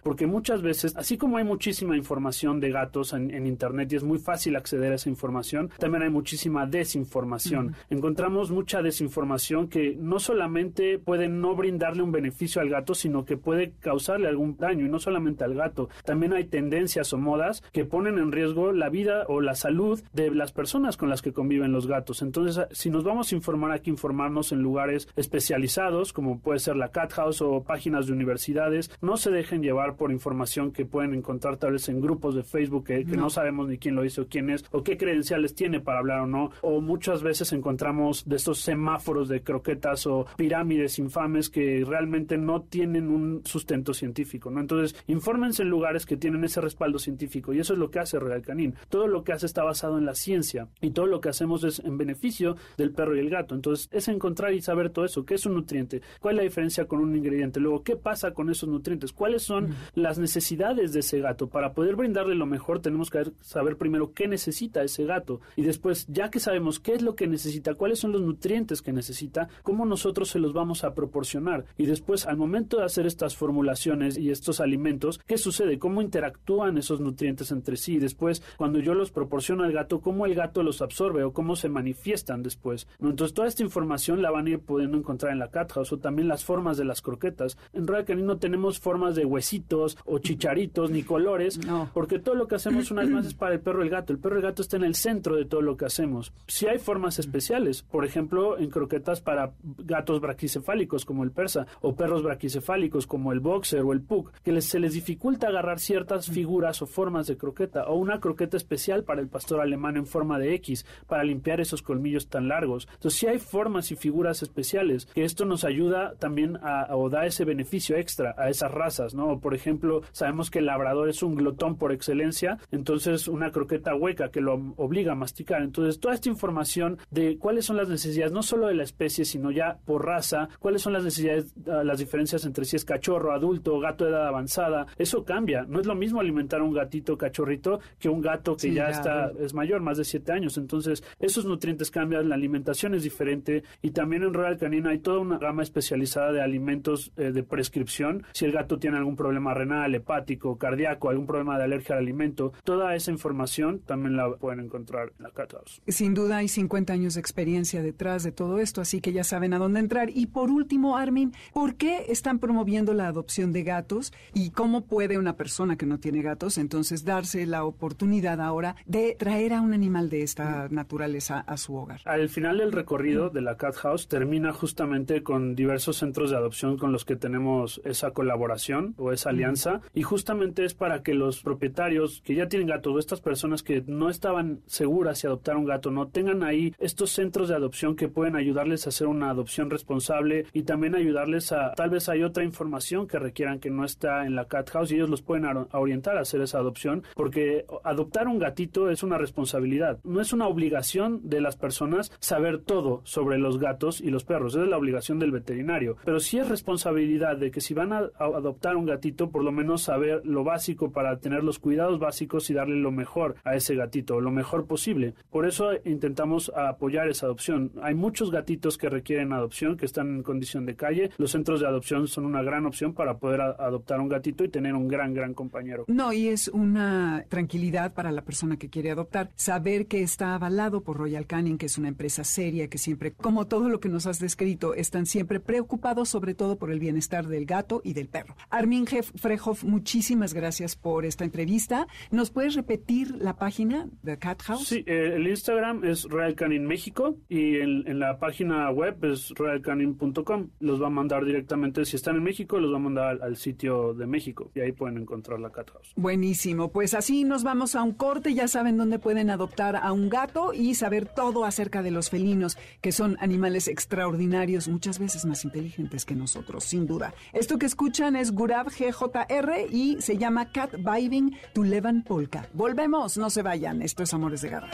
[0.03, 4.19] porque muchas veces, así como hay muchísima información de gatos en, internet y es muy
[4.19, 7.75] fácil acceder a esa información, también hay muchísima desinformación.
[7.91, 13.37] Encontramos mucha desinformación que no solamente puede no brindarle un beneficio al gato, sino que
[13.37, 15.89] puede causarle algún daño y no solamente al gato.
[16.05, 20.31] También hay tendencias o modas que ponen en riesgo la vida o la salud de
[20.31, 22.23] las personas con las que conviven los gatos.
[22.23, 26.77] Entonces, si nos vamos a informar, hay que informarnos en lugares especializados, como puede ser
[26.77, 28.91] la Cat House o páginas de universidades.
[29.01, 32.85] No se dejen llevar por información que pueden encontrar tal vez en grupos de Facebook
[32.85, 33.31] que, no.
[33.31, 36.27] sabemos ni quién lo hizo o quién es o qué credenciales tiene para hablar o
[36.27, 36.51] no.
[36.63, 42.63] O muchas veces encontramos de estos semáforos de croquetas o pirámides infames que realmente no
[42.63, 44.61] tienen un sustento científico, ¿no?
[44.61, 48.19] Entonces, infórmense en lugares que tienen ese respaldo científico y eso es lo que hace
[48.19, 48.75] Real Canin.
[48.89, 51.81] Todo lo que hace está basado en la ciencia y todo lo que hacemos es
[51.81, 53.55] en beneficio del perro y el gato.
[53.55, 56.87] Entonces, es encontrar y saber todo eso, qué es un nutriente, cuál es la diferencia
[56.87, 61.21] con un ingrediente, luego qué pasa con esos nutrientes, cuáles son las necesidades de ese
[61.21, 61.49] gato.
[61.49, 66.07] Para poder brindarle lo mejor tenemos que saber primero qué necesita ese gato y después,
[66.09, 69.85] ya que sabemos qué es lo que necesita, cuáles son los nutrientes que necesita, cómo
[69.87, 74.31] nosotros se los vamos a proporcionar y después al momento de hacer estas formulaciones y
[74.31, 75.79] estos alimentos, ¿qué sucede?
[75.79, 77.95] ¿Cómo interactúan esos nutrientes entre sí?
[77.95, 81.57] Y después, cuando yo los proporciono al gato, ¿cómo el gato los absorbe o cómo
[81.57, 82.87] se manifiestan después?
[83.01, 85.99] Entonces, toda esta información la van a ir pudiendo encontrar en la Cat House o
[85.99, 87.57] también las formas de las croquetas.
[87.73, 91.61] En Royal Canin no tenemos formas de huesitos o chicharitos ni colores,
[91.95, 94.13] porque todo lo que hacemos una vez más es para el perro y el gato.
[94.13, 96.33] El perro y el gato está en el centro de todo lo que hacemos.
[96.47, 101.95] Si hay formas especiales, por ejemplo, en croquetas para gatos braquicefálicos como el persa o
[101.95, 106.83] perros braquicefálicos como el boxer o el pug, que se les dificulta agarrar ciertas figuras
[106.83, 110.55] o formas de croqueta o una croqueta especial para el pastor alemán en forma de
[110.55, 112.89] X para limpiar esos colmillos tan largos.
[112.95, 117.27] Entonces, si hay formas y figuras especiales que esto nos ayuda también a, o da
[117.27, 119.41] ese beneficio extra a esas razas, ¿no?
[119.41, 124.31] Por ejemplo, sabemos que el labrador es un glotón por excelencia, entonces una croqueta hueca
[124.31, 125.63] que lo obliga a masticar.
[125.63, 129.51] Entonces, toda esta información de cuáles son las necesidades, no solo de la especie, sino
[129.51, 133.79] ya por raza, cuáles son las necesidades, ah, las diferencias entre si es cachorro, adulto,
[133.79, 135.65] gato de edad avanzada, eso cambia.
[135.69, 139.33] No es lo mismo alimentar a un gatito cachorrito que un gato que ya, está,
[139.39, 140.59] es mayor, más de siete años.
[140.59, 145.19] Entonces, esos nutrientes cambian, la alimentación es diferente y también en Royal Canin hay toda
[145.19, 148.25] una gama especializada de alimentos eh, de prescripción.
[148.33, 152.03] Si el gato gato tiene algún problema renal, hepático, cardíaco, algún problema de alergia al
[152.03, 155.83] alimento, toda esa información también la pueden encontrar en la Cat House.
[155.87, 159.55] Sin duda hay 50 años de experiencia detrás de todo esto, así que ya saben
[159.55, 160.11] a dónde entrar.
[160.11, 165.19] Y por último, Armin, ¿por qué están promoviendo la adopción de gatos y cómo puede
[165.19, 169.73] una persona que no tiene gatos entonces darse la oportunidad ahora de traer a un
[169.73, 172.01] animal de esta naturaleza a su hogar?
[172.05, 176.77] Al final del recorrido de la Cat House termina justamente con diversos centros de adopción
[176.77, 178.68] con los que tenemos esa colaboración
[178.99, 182.99] o esa alianza y justamente es para que los propietarios que ya tienen gatos o
[182.99, 187.49] estas personas que no estaban seguras si adoptar un gato no tengan ahí estos centros
[187.49, 191.91] de adopción que pueden ayudarles a hacer una adopción responsable y también ayudarles a tal
[191.91, 195.11] vez hay otra información que requieran que no está en la Cat House y ellos
[195.11, 199.19] los pueden a- a orientar a hacer esa adopción porque adoptar un gatito es una
[199.19, 204.25] responsabilidad, no es una obligación de las personas saber todo sobre los gatos y los
[204.25, 207.99] perros, es la obligación del veterinario, pero sí es responsabilidad de que si van a,
[208.19, 212.51] a adoptar un gatito, por lo menos saber lo básico para tener los cuidados básicos
[212.51, 215.15] y darle lo mejor a ese gatito, lo mejor posible.
[215.31, 217.73] Por eso intentamos apoyar esa adopción.
[217.83, 221.11] Hay muchos gatitos que requieren adopción, que están en condición de calle.
[221.19, 224.75] Los centros de adopción son una gran opción para poder adoptar un gatito y tener
[224.75, 225.85] un gran, gran compañero.
[225.89, 229.31] No, y es una tranquilidad para la persona que quiere adoptar.
[229.35, 233.47] Saber que está avalado por Royal Canin, que es una empresa seria, que siempre, como
[233.47, 237.47] todo lo que nos has descrito, están siempre preocupados sobre todo por el bienestar del
[237.47, 238.35] gato y del perro.
[238.51, 241.87] Armin Frehoff, muchísimas gracias por esta entrevista.
[242.11, 244.69] ¿Nos puedes repetir la página de Cat House?
[244.69, 249.31] Sí, eh, el Instagram es Royal Canin México y en, en la página web es
[249.31, 250.49] royalcanin.com.
[250.61, 253.37] Los va a mandar directamente, si están en México, los va a mandar al, al
[253.37, 255.93] sitio de México y ahí pueden encontrar la Cat House.
[255.97, 260.09] Buenísimo, pues así nos vamos a un corte, ya saben dónde pueden adoptar a un
[260.09, 265.45] gato y saber todo acerca de los felinos, que son animales extraordinarios, muchas veces más
[265.45, 267.15] inteligentes que nosotros, sin duda.
[267.33, 272.47] Esto que escuchan es Gurab GJR y se llama Cat Vibing to Levan Polka.
[272.53, 274.71] Volvemos, no se vayan, esto es Amores de Garra.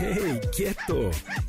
[0.00, 1.10] ¡Hey, quieto!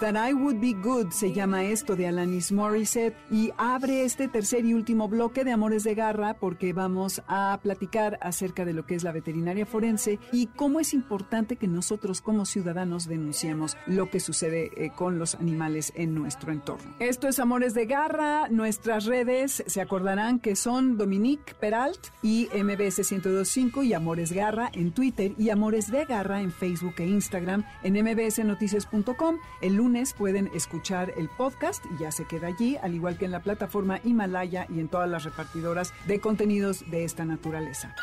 [0.00, 4.64] That I Would Be Good se llama esto de Alanis Morissette y abre este tercer
[4.64, 8.94] y último bloque de Amores de Garra porque vamos a platicar acerca de lo que
[8.94, 14.20] es la veterinaria forense y cómo es importante que nosotros como ciudadanos denunciemos lo que
[14.20, 16.94] sucede eh, con los animales en nuestro entorno.
[17.00, 23.10] Esto es Amores de Garra, nuestras redes se acordarán que son Dominique Peralt y MBS
[23.10, 27.94] 1025 y Amores Garra en Twitter y Amores de Garra en Facebook e Instagram en
[27.94, 29.38] mbsnoticias.com.
[29.60, 33.30] El lunes pueden escuchar el podcast y ya se queda allí, al igual que en
[33.30, 37.94] la plataforma Himalaya y en todas las repartidoras de contenidos de esta naturaleza.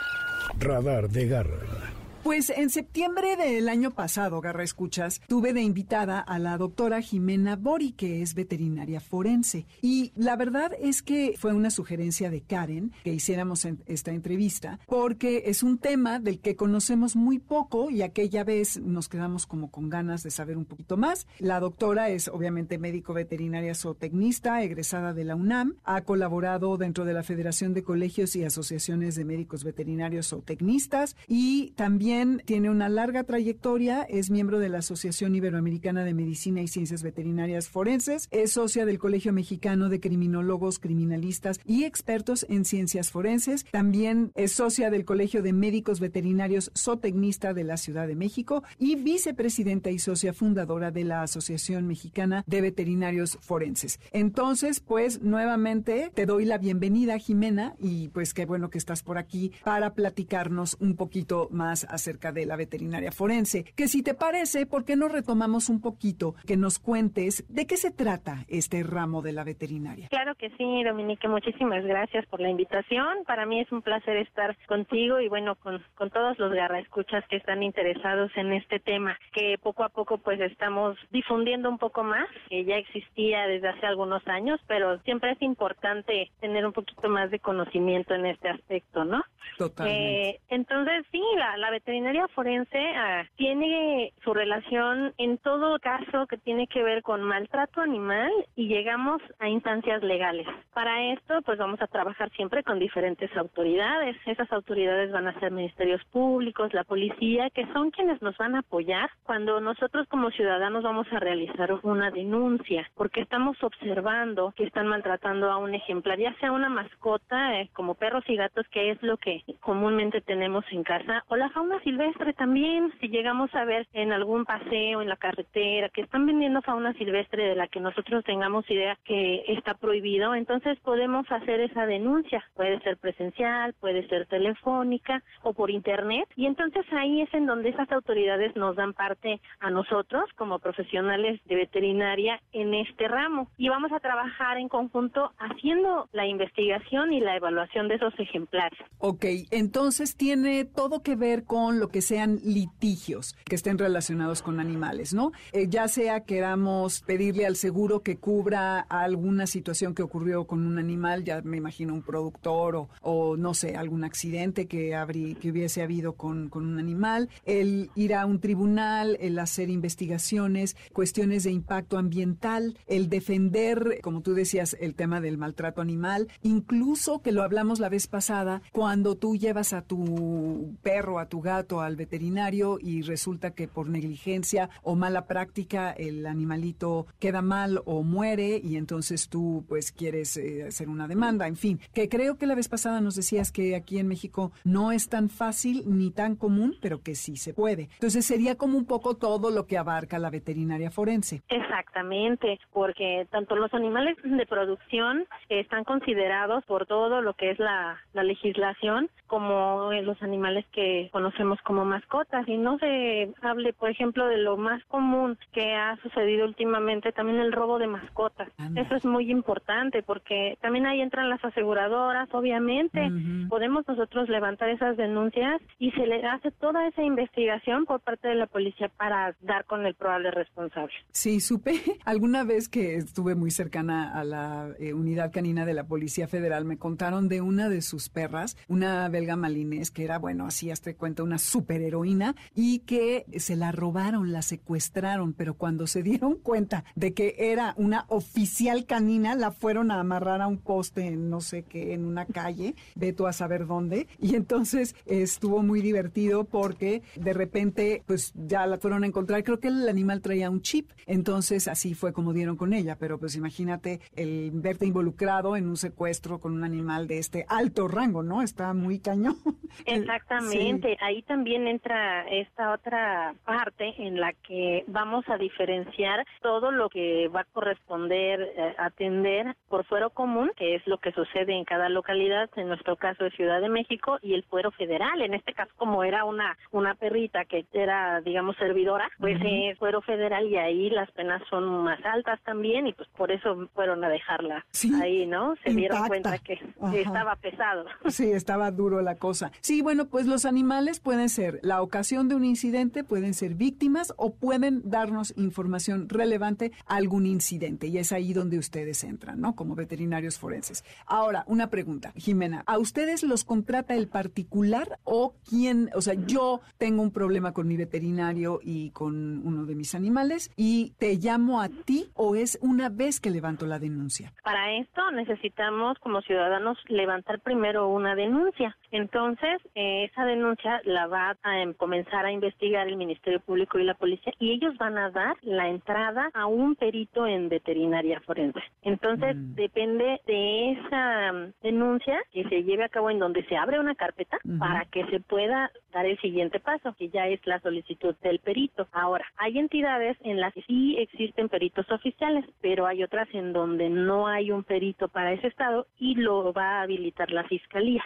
[0.60, 2.05] Radar de Garra.
[2.26, 7.56] Pues en septiembre del año pasado, Garra Escuchas, tuve de invitada a la doctora Jimena
[7.56, 9.68] Bori, que es veterinaria forense.
[9.84, 15.44] Y la verdad es que fue una sugerencia de Karen que hiciéramos esta entrevista, porque
[15.46, 19.92] es un tema del que conocemos muy poco y aquella vez nos quedamos como con
[19.92, 21.28] ganas de saber un poquito más.
[21.38, 27.14] La doctora es obviamente médico veterinaria zootecnista, egresada de la UNAM, ha colaborado dentro de
[27.14, 32.15] la Federación de Colegios y Asociaciones de Médicos Veterinarios Zootecnistas y también
[32.46, 37.68] Tiene una larga trayectoria, es miembro de la Asociación Iberoamericana de Medicina y Ciencias Veterinarias
[37.68, 43.66] Forenses, es socia del Colegio Mexicano de Criminólogos, Criminalistas y Expertos en Ciencias Forenses.
[43.70, 48.96] También es socia del Colegio de Médicos Veterinarios Zootecnista de la Ciudad de México y
[48.96, 54.00] vicepresidenta y socia fundadora de la Asociación Mexicana de Veterinarios Forenses.
[54.14, 59.18] Entonces, pues nuevamente te doy la bienvenida, Jimena, y pues qué bueno que estás por
[59.18, 63.64] aquí para platicarnos un poquito más acerca de la veterinaria forense.
[63.76, 67.78] Que si te parece, ¿por qué no retomamos un poquito que nos cuentes de qué
[67.78, 70.08] se trata este ramo de la veterinaria?
[70.10, 73.24] Claro que sí, Dominique, muchísimas gracias por la invitación.
[73.26, 77.38] Para mí es un placer estar contigo y bueno, con, con todos los garraescuchas que
[77.38, 82.28] están interesados en este tema, que poco a poco pues estamos difundiendo un poco más,
[82.50, 87.32] que ya existía desde hace algunos años, pero siempre es importante tener un poquito más
[87.32, 89.24] de conocimiento en este aspecto, ¿no?
[89.58, 90.30] Totalmente.
[90.30, 91.95] Eh, entonces, sí, la, la veterinaria
[92.34, 98.32] forense ah, tiene su relación en todo caso que tiene que ver con maltrato animal
[98.56, 100.48] y llegamos a instancias legales.
[100.74, 104.16] Para esto, pues vamos a trabajar siempre con diferentes autoridades.
[104.26, 108.60] Esas autoridades van a ser ministerios públicos, la policía, que son quienes nos van a
[108.60, 114.88] apoyar cuando nosotros como ciudadanos vamos a realizar una denuncia, porque estamos observando que están
[114.88, 119.02] maltratando a un ejemplar, ya sea una mascota, eh, como perros y gatos, que es
[119.02, 123.88] lo que comúnmente tenemos en casa, o la fauna silvestre también, si llegamos a ver
[123.94, 128.24] en algún paseo en la carretera que están vendiendo fauna silvestre de la que nosotros
[128.24, 132.44] tengamos idea que está prohibido, entonces podemos hacer esa denuncia.
[132.56, 136.28] Puede ser presencial, puede ser telefónica o por internet.
[136.36, 141.40] Y entonces ahí es en donde esas autoridades nos dan parte a nosotros como profesionales
[141.46, 143.50] de veterinaria en este ramo.
[143.58, 148.78] Y vamos a trabajar en conjunto haciendo la investigación y la evaluación de esos ejemplares.
[149.00, 154.60] Ok, entonces tiene todo que ver con lo que sean litigios que estén relacionados con
[154.60, 155.32] animales, ¿no?
[155.52, 160.78] Eh, ya sea queramos pedirle al seguro que cubra alguna situación que ocurrió con un
[160.78, 165.52] animal, ya me imagino un productor o, o no sé, algún accidente que, habrí- que
[165.52, 171.44] hubiese habido con, con un animal, el ir a un tribunal, el hacer investigaciones, cuestiones
[171.44, 177.32] de impacto ambiental, el defender, como tú decías, el tema del maltrato animal, incluso que
[177.32, 181.96] lo hablamos la vez pasada, cuando tú llevas a tu perro, a tu gato al
[181.96, 188.60] veterinario y resulta que por negligencia o mala práctica el animalito queda mal o muere
[188.62, 192.56] y entonces tú pues quieres eh, hacer una demanda, en fin, que creo que la
[192.56, 196.76] vez pasada nos decías que aquí en México no es tan fácil ni tan común,
[196.82, 197.90] pero que sí se puede.
[197.94, 201.42] Entonces sería como un poco todo lo que abarca la veterinaria forense.
[201.50, 208.00] Exactamente, porque tanto los animales de producción están considerados por todo lo que es la,
[208.14, 212.48] la legislación como los animales que conocemos como mascotas.
[212.48, 217.40] Y no se hable, por ejemplo, de lo más común que ha sucedido últimamente, también
[217.40, 218.50] el robo de mascotas.
[218.58, 218.82] Anda.
[218.82, 223.08] Eso es muy importante porque también ahí entran las aseguradoras, obviamente.
[223.08, 223.50] Ujú.
[223.50, 228.36] Podemos nosotros levantar esas denuncias y se le hace toda esa investigación por parte de
[228.36, 230.94] la policía para dar con el probable responsable.
[231.12, 231.74] Sí, supe
[232.06, 236.66] alguna vez que estuve muy cercana a la eh, unidad canina de la Policía Federal,
[236.66, 240.94] me contaron de una de sus perras, una belga malinés, que era, bueno, así hasta
[240.94, 246.84] cuenta, una superheroína, y que se la robaron, la secuestraron, pero cuando se dieron cuenta
[246.96, 251.42] de que era una oficial canina, la fueron a amarrar a un poste en no
[251.42, 256.44] sé qué, en una calle, ve tú a saber dónde, y entonces estuvo muy divertido
[256.44, 260.62] porque de repente, pues ya la fueron a encontrar, creo que el animal traía un
[260.62, 265.68] chip, entonces así fue como dieron con ella, pero pues imagínate el verte involucrado en
[265.68, 268.42] un secuestro con un animal de este alto rango, ¿no?
[268.42, 269.38] Está muy cañón.
[269.86, 276.90] Exactamente, ahí también entra esta otra parte en la que vamos a diferenciar todo lo
[276.90, 281.66] que va a corresponder eh, atender por fuero común, que es lo que sucede en
[281.66, 285.54] cada localidad, en nuestro caso es Ciudad de México, y el fuero federal, en este
[285.54, 290.58] caso como era una, una perrita que era, digamos, servidora, pues es fuero federal y
[290.58, 294.92] ahí las penas son más altas también y pues por eso fueron a dejarla Sí,
[295.02, 295.56] ahí, ¿no?
[295.64, 296.96] Se dieron cuenta que Ajá.
[296.96, 297.86] estaba pesado.
[298.08, 299.52] Sí, estaba duro la cosa.
[299.62, 304.14] Sí, bueno, pues los animales pueden ser la ocasión de un incidente, pueden ser víctimas
[304.18, 307.88] o pueden darnos información relevante a algún incidente.
[307.88, 309.56] Y es ahí donde ustedes entran, ¿no?
[309.56, 310.84] Como veterinarios forenses.
[311.08, 312.64] Ahora, una pregunta, Jimena.
[312.68, 315.90] ¿A ustedes los contrata el particular o quién?
[315.96, 320.52] O sea, yo tengo un problema con mi veterinario y con uno de mis animales
[320.58, 324.34] y te llamo a ti o es una vez que levanto la denuncia.
[324.44, 328.76] Para esto necesitamos como ciudadanos levantar primero una denuncia.
[328.92, 333.80] Entonces, eh, esa denuncia la la va a em, comenzar a investigar el Ministerio Público
[333.80, 338.20] y la policía y ellos van a dar la entrada a un perito en veterinaria
[338.22, 338.60] forense.
[338.82, 339.56] Entonces, Mm.
[339.56, 343.96] depende de esa mm, denuncia que se lleve a cabo en donde se abre una
[343.96, 348.40] carpeta para que se pueda dar el siguiente paso, que ya es la solicitud del
[348.40, 348.88] perito.
[348.92, 353.90] Ahora, hay entidades en las que sí existen peritos oficiales, pero hay otras en donde
[353.90, 358.04] no hay un perito para ese estado y lo va a habilitar la fiscalía.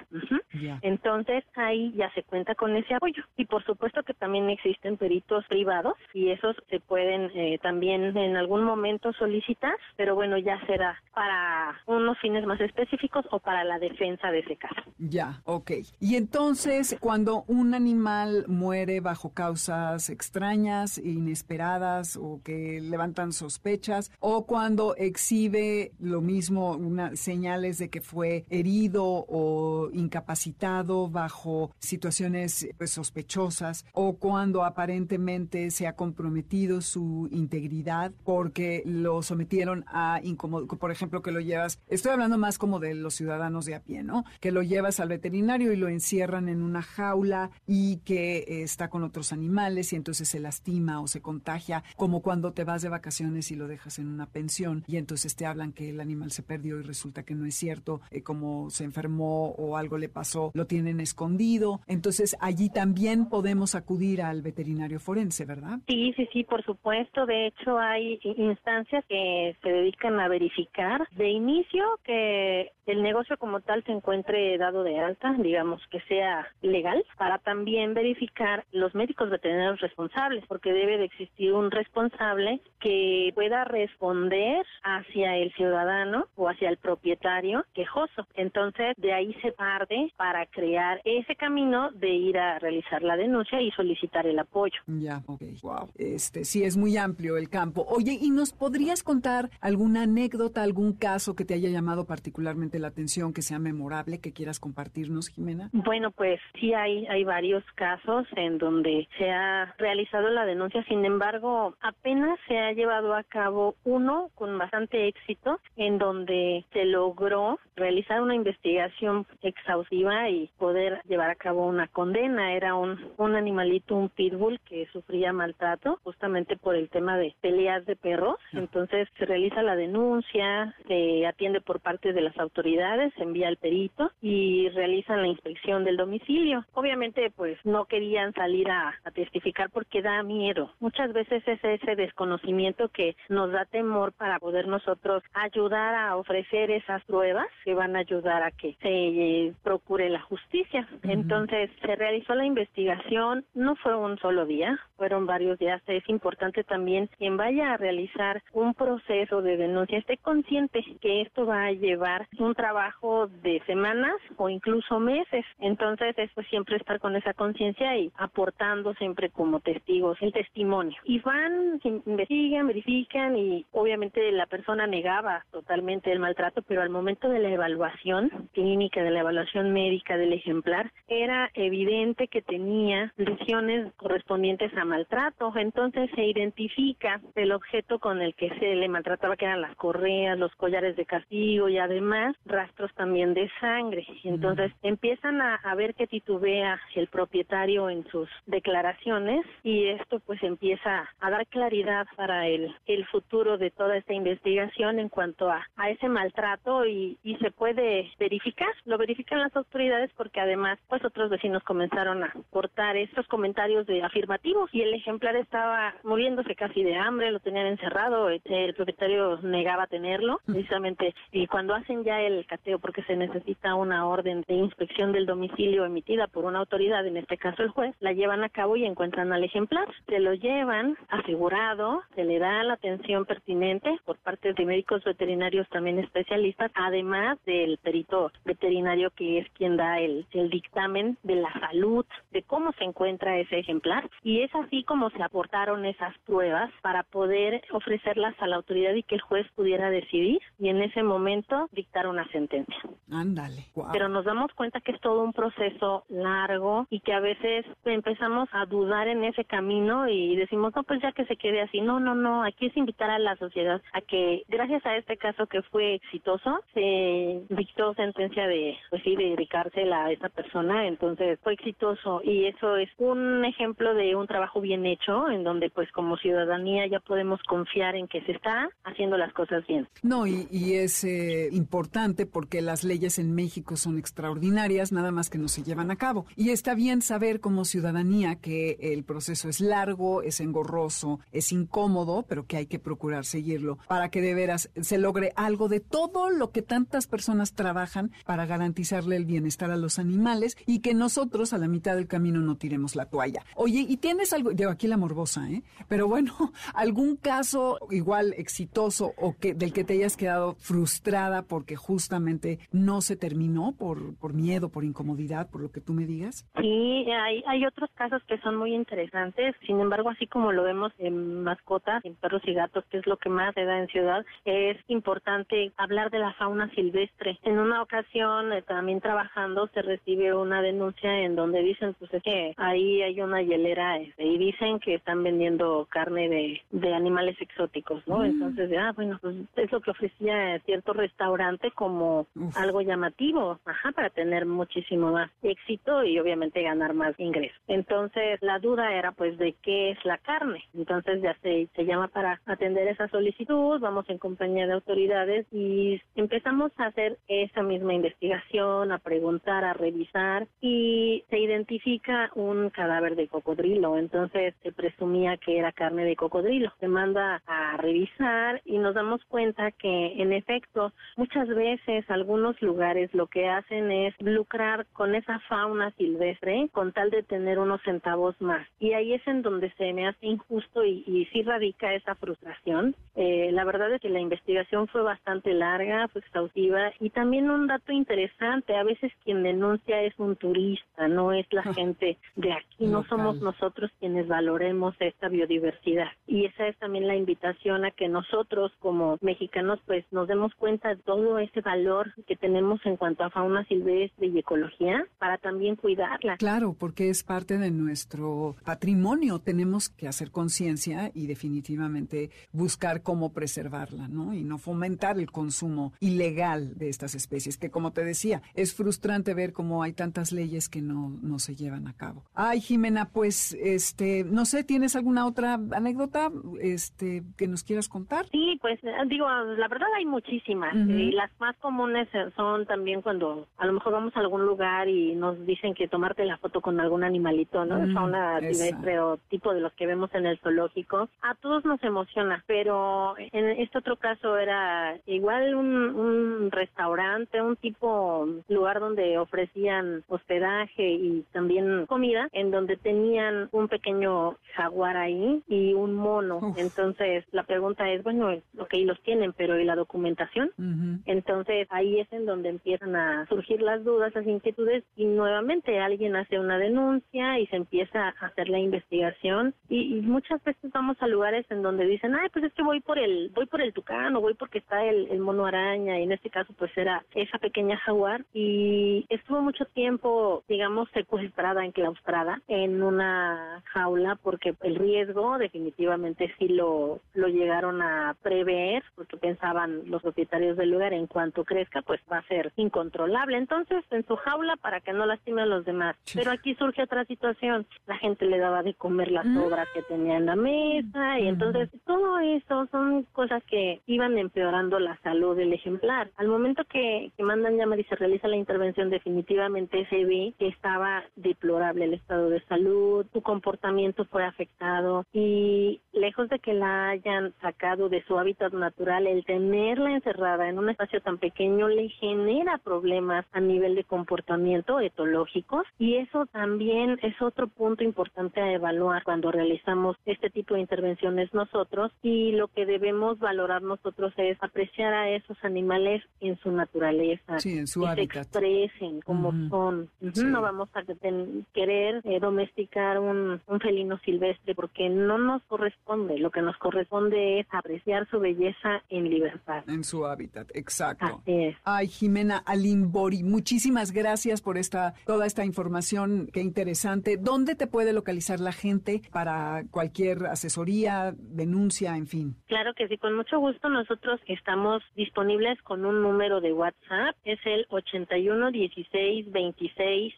[0.81, 3.23] Entonces ahí ya se cuenta con ese apoyo.
[3.37, 8.37] Y por supuesto que también existen peritos privados y esos se pueden eh, también en
[8.37, 13.79] algún momento solicitar, pero bueno, ya será para unos fines más específicos o para la
[13.79, 14.81] defensa de ese caso.
[14.97, 15.71] Ya, ok.
[15.99, 24.45] Y entonces, cuando un animal muere bajo causas extrañas, inesperadas o que levantan sospechas, o
[24.45, 32.91] cuando exhibe lo mismo, una, señales de que fue herido o incapacitado bajo situaciones pues,
[32.91, 40.91] sospechosas, o cuando aparentemente se ha comprometido su integridad porque lo sometieron a incomod por
[40.91, 44.25] ejemplo, que lo llevas, estoy hablando más como de los ciudadanos de a pie, ¿no?
[44.39, 48.89] Que lo llevas al veterinario y lo encierran en una jaula y que eh, está
[48.89, 52.89] con otros animales y entonces se lastima o se contagia, como cuando te vas de
[52.89, 56.43] vacaciones y lo dejas en una pensión y entonces te hablan que el animal se
[56.43, 60.51] perdió y resulta que no es cierto, eh, como se enfermó o algo le pasó,
[60.53, 61.81] lo tienen escondido.
[61.87, 65.79] Entonces allí también podemos acudir al veterinario forense, ¿verdad?
[65.87, 67.25] Sí, sí, sí, por supuesto.
[67.25, 73.61] De hecho, hay instancias que se dedican a verificar de inicio que el negocio como
[73.61, 79.29] tal se encuentre dado de alta, digamos que sea legal, para también verificar los médicos
[79.29, 86.49] veterinarios responsables, porque debe de existir un responsable que pueda responder hacia el ciudadano o
[86.49, 88.27] hacia el propietario quejoso.
[88.33, 93.61] Entonces, de ahí se parte para crear ese camino de ir a realizar la denuncia
[93.61, 94.79] y solicitar el apoyo.
[94.87, 95.41] Ya, ok.
[95.61, 95.89] Wow.
[95.95, 97.85] Este, sí, es muy amplio el campo.
[97.89, 102.87] Oye, ¿y nos podrías contar alguna anécdota, algún caso que te haya llamado particularmente la
[102.87, 105.69] atención, que sea memorable, que quieras compartirnos, Jimena?
[105.73, 111.05] Bueno, pues sí hay, hay varios casos en donde se ha realizado la denuncia, sin
[111.05, 117.59] embargo, apenas se ha llevado a cabo uno con bastante éxito, en donde se logró
[117.75, 122.38] realizar una investigación exhaustiva y poder llevar a cabo una condena.
[122.39, 127.85] Era un, un animalito, un pitbull que sufría maltrato justamente por el tema de peleas
[127.85, 128.37] de perros.
[128.53, 133.57] Entonces se realiza la denuncia, se atiende por parte de las autoridades, se envía al
[133.57, 136.65] perito y realizan la inspección del domicilio.
[136.73, 140.71] Obviamente, pues no querían salir a, a testificar porque da miedo.
[140.79, 146.71] Muchas veces es ese desconocimiento que nos da temor para poder nosotros ayudar a ofrecer
[146.71, 150.87] esas pruebas que van a ayudar a que se eh, procure la justicia.
[151.03, 151.95] Entonces se
[152.29, 155.81] realizó la investigación, no fue un solo día, fueron varios días.
[155.87, 161.45] Es importante también quien vaya a realizar un proceso de denuncia esté consciente que esto
[161.45, 165.45] va a llevar un trabajo de semanas o incluso meses.
[165.59, 170.97] Entonces es pues siempre estar con esa conciencia y aportando siempre como testigos el testimonio.
[171.05, 177.29] Y van, investigan, verifican y obviamente la persona negaba totalmente el maltrato, pero al momento
[177.29, 183.93] de la evaluación clínica, de la evaluación médica del ejemplar, era evidente que tenía lesiones
[183.95, 185.53] correspondientes a maltrato.
[185.55, 190.37] Entonces se identifica el objeto con el que se le maltrataba, que eran las correas,
[190.37, 194.05] los collares de castigo y además rastros también de sangre.
[194.23, 200.41] Entonces empiezan a, a ver que titubea el propietario en sus declaraciones y esto pues
[200.43, 205.65] empieza a dar claridad para el, el futuro de toda esta investigación en cuanto a,
[205.75, 211.03] a ese maltrato y, y se puede verificar, lo verifican las autoridades porque además pues
[211.05, 216.83] otros vecinos comenzaron a cortar estos comentarios de afirmativos y el ejemplar estaba muriéndose casi
[216.83, 222.45] de hambre, lo tenían encerrado, el propietario negaba tenerlo precisamente y cuando hacen ya el
[222.45, 227.17] cateo porque se necesita una orden de inspección del domicilio emitida por una autoridad, en
[227.17, 230.97] este caso el juez, la llevan a cabo y encuentran al ejemplar, se lo llevan
[231.09, 237.37] asegurado, se le da la atención pertinente por parte de médicos veterinarios también especialistas, además
[237.45, 241.98] del perito veterinario que es quien da el, el dictamen de la salud,
[242.31, 247.03] de cómo se encuentra ese ejemplar y es así como se aportaron esas pruebas para
[247.03, 251.67] poder ofrecerlas a la autoridad y que el juez pudiera decidir y en ese momento
[251.71, 252.77] dictar una sentencia.
[253.11, 253.65] Ándale.
[253.75, 253.87] Wow.
[253.91, 258.49] Pero nos damos cuenta que es todo un proceso largo y que a veces empezamos
[258.51, 261.81] a dudar en ese camino y decimos, no, pues ya que se quede así.
[261.81, 265.47] No, no, no, aquí es invitar a la sociedad a que gracias a este caso
[265.47, 271.39] que fue exitoso, se dictó sentencia de, pues sí, de cárcel a esa persona, entonces
[271.41, 271.78] fue exitoso
[272.23, 276.87] y eso es un ejemplo de un trabajo bien hecho en donde pues como ciudadanía
[276.87, 279.87] ya podemos confiar en que se está haciendo las cosas bien.
[280.03, 285.29] No, y, y es eh, importante porque las leyes en México son extraordinarias, nada más
[285.29, 286.25] que no se llevan a cabo.
[286.35, 292.25] Y está bien saber como ciudadanía que el proceso es largo, es engorroso, es incómodo,
[292.27, 296.29] pero que hay que procurar seguirlo para que de veras se logre algo de todo
[296.29, 301.53] lo que tantas personas trabajan para garantizarle el bienestar a los animales y que nosotros
[301.53, 303.43] a la mitad del camino no tiremos la toalla.
[303.55, 304.51] Oye, ¿y tienes algo?
[304.51, 305.63] Digo, aquí la morbosa, ¿eh?
[305.87, 306.33] Pero bueno,
[306.73, 313.01] algún caso igual exitoso o que del que te hayas quedado frustrada porque justamente no
[313.01, 316.45] se terminó por, por miedo, por incomodidad, por lo que tú me digas?
[316.59, 319.55] Sí, hay, hay otros casos que son muy interesantes.
[319.65, 323.17] Sin embargo, así como lo vemos en mascotas, en perros y gatos, que es lo
[323.17, 327.39] que más se da en ciudad, es importante hablar de la fauna silvestre.
[327.43, 332.23] En una ocasión, eh, también trabajando, se recibe una denuncia en donde dicen pues es
[332.23, 337.35] que ahí hay una hielera este, y dicen que están vendiendo carne de, de animales
[337.39, 338.23] exóticos, ¿no?
[338.23, 342.55] Entonces, ah, bueno, pues es lo que ofrecía cierto restaurante como Uf.
[342.57, 347.59] algo llamativo, ajá, para tener muchísimo más éxito y obviamente ganar más ingresos.
[347.67, 350.63] Entonces, la duda era pues de qué es la carne.
[350.73, 356.01] Entonces, ya se, se llama para atender esa solicitud, vamos en compañía de autoridades y
[356.15, 363.15] empezamos a hacer esa misma investigación, a preguntar, a revisar y se identifica un cadáver
[363.15, 363.97] de cocodrilo.
[363.97, 366.71] Entonces, se presumía que era carne de cocodrilo.
[366.79, 373.13] Se manda a revisar y nos damos cuenta que en efecto muchas veces algunos lugares
[373.13, 378.39] lo que hacen es lucrar con esa fauna silvestre con tal de tener unos centavos
[378.41, 378.67] más.
[378.79, 382.95] Y ahí es en donde se me hace injusto y, y sí radica esa frustración.
[383.15, 387.67] Eh, la verdad es que la investigación fue bastante larga, fue exhaustiva y también un
[387.67, 392.85] dato interesante, a veces quien denuncia es un turista, no es la gente de aquí,
[392.85, 396.07] no somos nosotros quienes valoremos esta biodiversidad.
[396.27, 400.89] Y esa es también la invitación a que nosotros como mexicanos pues nos demos cuenta
[400.89, 405.75] de todo ese valor que tenemos en cuanto a fauna silvestre y ecología para también
[405.75, 406.37] cuidarla.
[406.37, 409.39] Claro, porque es parte de nuestro patrimonio.
[409.39, 414.33] Tenemos que hacer conciencia y definitivamente buscar cómo preservarla, ¿no?
[414.33, 419.33] Y no fomentar el consumo ilegal de estas especies, que como te decía, es frustrante
[419.33, 422.23] ver cómo hay tantas leyes que no, no se llevan a cabo.
[422.33, 426.29] Ay, Jimena, pues, este, no sé, ¿tienes alguna otra anécdota,
[426.61, 428.25] este, que nos quieras contar?
[428.31, 430.75] Sí, pues eh, digo, la verdad hay muchísimas.
[430.75, 434.87] Y las más comunes eh, son también cuando a lo mejor vamos a algún lugar
[434.87, 437.79] y nos dicen que tomarte la foto con algún animalito, ¿no?
[437.79, 441.09] Mm, De fauna silvestre o tipo de los que vemos en el zoológico.
[441.21, 447.55] A todos nos emociona, pero en este otro caso era igual un, un restaurante, un
[447.55, 455.41] tipo lugar donde ofrecían hospedaje y también comida, en donde tenían un pequeño jaguar ahí
[455.47, 456.37] y un mono.
[456.37, 456.57] Uf.
[456.57, 460.51] Entonces, la pregunta es, bueno, ok, los tienen, pero ¿y la documentación?
[460.57, 461.01] Ujú.
[461.05, 466.15] Entonces ahí es en donde empiezan a surgir las dudas, las inquietudes y nuevamente alguien
[466.15, 470.97] hace una denuncia y se empieza a hacer la investigación y, y muchas veces vamos
[471.01, 473.73] a lugares en donde dicen, ay, pues es que voy por el voy por el
[473.73, 477.03] tucán o voy porque está el, el mono araña y en este caso pues era
[477.13, 484.75] esa pequeña jaguar y estuvo mucho tiempo, digamos, secuestrada, enclaustrada en una jaula porque el
[484.75, 491.07] riesgo definitivamente sí lo, lo llegaron a prever porque pensaban los propietarios del lugar en
[491.07, 493.37] cuanto crezca pues va a ser incontrolable.
[493.37, 495.95] Entonces en su jaula para que no lastime a los demás.
[496.13, 497.65] Pero aquí surge otra situación.
[497.87, 499.35] La gente le daba de comer las Mm.
[499.35, 501.27] sobras que tenía en la mesa y Mm.
[501.27, 506.09] entonces todo eso son cosas que iban empeorando la salud del ejemplar.
[506.17, 510.47] Al momento que, que mandan llamar y se realiza la intervención definitivamente se ve que
[510.47, 516.89] estaba deplorable el estado de salud, su comportamiento fue afectado y lejos de que la
[516.89, 521.89] hayan sacado de su hábitat natural, el tenerla encerrada en un espacio tan pequeño le
[521.89, 528.53] genera problemas a nivel de comportamiento etológicos y eso también es otro punto importante a
[528.53, 534.37] evaluar cuando realizamos este tipo de intervenciones nosotros y lo que debemos valorar nosotros es
[534.41, 539.89] apreciar a esos animales en su naturaleza Sí, en su y se expresen como son.
[540.13, 540.23] Sí.
[540.23, 546.17] No vamos a ten- querer eh, domesticar un, un felino silvestre porque no nos corresponde.
[546.19, 549.63] Lo que nos corresponde es apreciar su belleza en libertad.
[549.67, 551.05] En su hábitat, exacto.
[551.21, 551.57] Así es.
[551.63, 557.17] Ay, Jimena Alimbori, muchísimas gracias por esta toda esta información, qué interesante.
[557.17, 562.35] ¿Dónde te puede localizar la gente para cualquier asesoría, denuncia, en fin?
[562.47, 563.69] Claro que sí, con mucho gusto.
[563.69, 567.15] Nosotros estamos disponibles con un número de WhatsApp.
[567.23, 570.13] Es el 81 16 26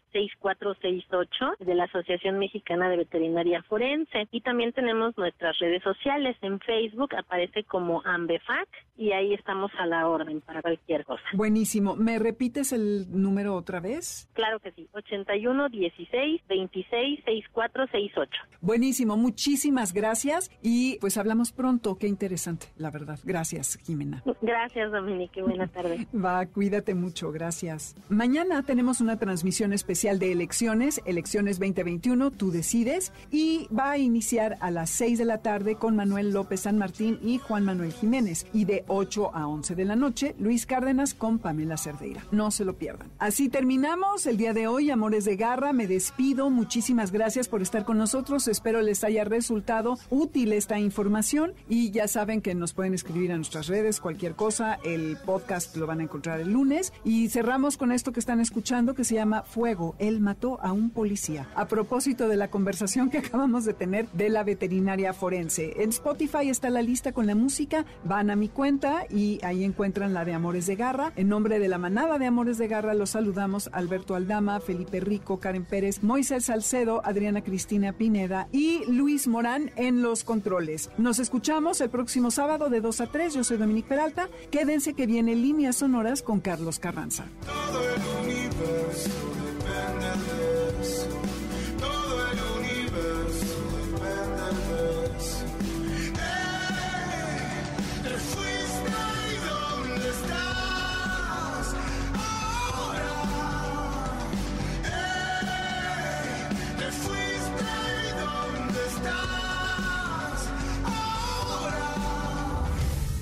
[0.60, 4.28] 6468 de la Asociación Mexicana de Veterinaria Forense.
[4.32, 6.38] Y también tenemos nuestras redes sociales.
[6.42, 11.24] En Facebook aparece como AMBEFAC y ahí estamos a la orden para cualquier cosa.
[11.34, 11.96] Buenísimo.
[11.96, 14.30] ¿Me repites el número otra vez?
[14.34, 18.32] Claro que sí, 81 16 26 6468.
[18.62, 21.98] Buenísimo, muchísimas gracias y pues hablamos pronto.
[21.98, 23.20] Qué interesante, la verdad.
[23.24, 24.24] Gracias, Jimena.
[24.42, 25.42] Gracias, Dominique.
[25.42, 26.08] Buenas tardes.
[26.14, 27.96] Va, cuídate mucho, gracias.
[28.10, 34.58] Mañana tenemos una transmisión especial de elecciones, elecciones 2021, tú decides, y va a iniciar
[34.60, 38.48] a las 6 de la tarde con Manuel López San Martín y Juan Manuel Jiménez,
[38.52, 42.26] y de 8 a 11 de la noche, Luis Cárdenas con Pamela Cerdeira.
[42.32, 43.12] No se lo pierdan.
[43.20, 47.86] Así terminamos el día de hoy, Amores de Garra, me despido, muchísimas gracias por estar
[47.86, 52.96] con nosotros, espero les haya resultado útil esta información y ya saben que nos pueden
[52.96, 56.94] escribir a nuestras redes, cualquier cosa, el podcast lo van a encontrar el lunes.
[57.04, 60.92] Y cerramos con esto que están escuchando que se llama Fuego, él mató a un
[60.92, 61.50] policía.
[61.56, 65.74] A propósito de la conversación que acabamos de tener de la veterinaria forense.
[65.84, 70.14] En Spotify está la lista con la música, van a mi cuenta y ahí encuentran
[70.14, 71.12] la de Amores de Garra.
[71.18, 75.42] En nombre de la manada de Amores de Garra los saludamos Alberto Aldama, Felipe Rico,
[75.42, 80.92] Karen Pérez, Moisés Salcedo, Adriana Cristina Pineda y Luis Morán en los controles.
[80.98, 83.34] Nos escuchamos el próximo sábado de 2 a 3.
[83.34, 84.30] Yo soy Dominique Peralta.
[84.50, 87.26] Quédense que viene Líneas Sonoras con Carlos Carranza.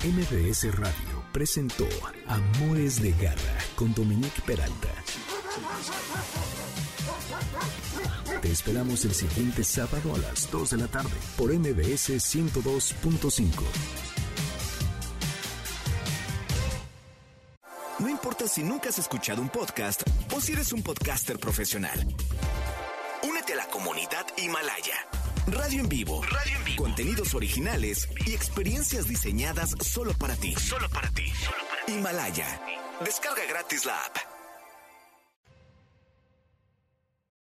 [0.10, 1.88] MBS Radio presentó
[2.28, 4.90] Amores de Garra con Dominique Peralta.
[8.42, 13.50] Te esperamos el siguiente sábado a las 2 de la tarde por MBS 102.5.
[18.00, 22.00] No importa si nunca has escuchado un podcast o si eres un podcaster profesional.
[23.24, 24.96] Únete a la comunidad Himalaya.
[25.48, 26.22] Radio en vivo.
[26.24, 26.84] Radio en vivo.
[26.84, 30.56] Contenidos originales y experiencias diseñadas solo para ti.
[30.56, 31.26] Solo para ti.
[31.88, 32.62] Himalaya.
[33.04, 34.39] Descarga gratis la app.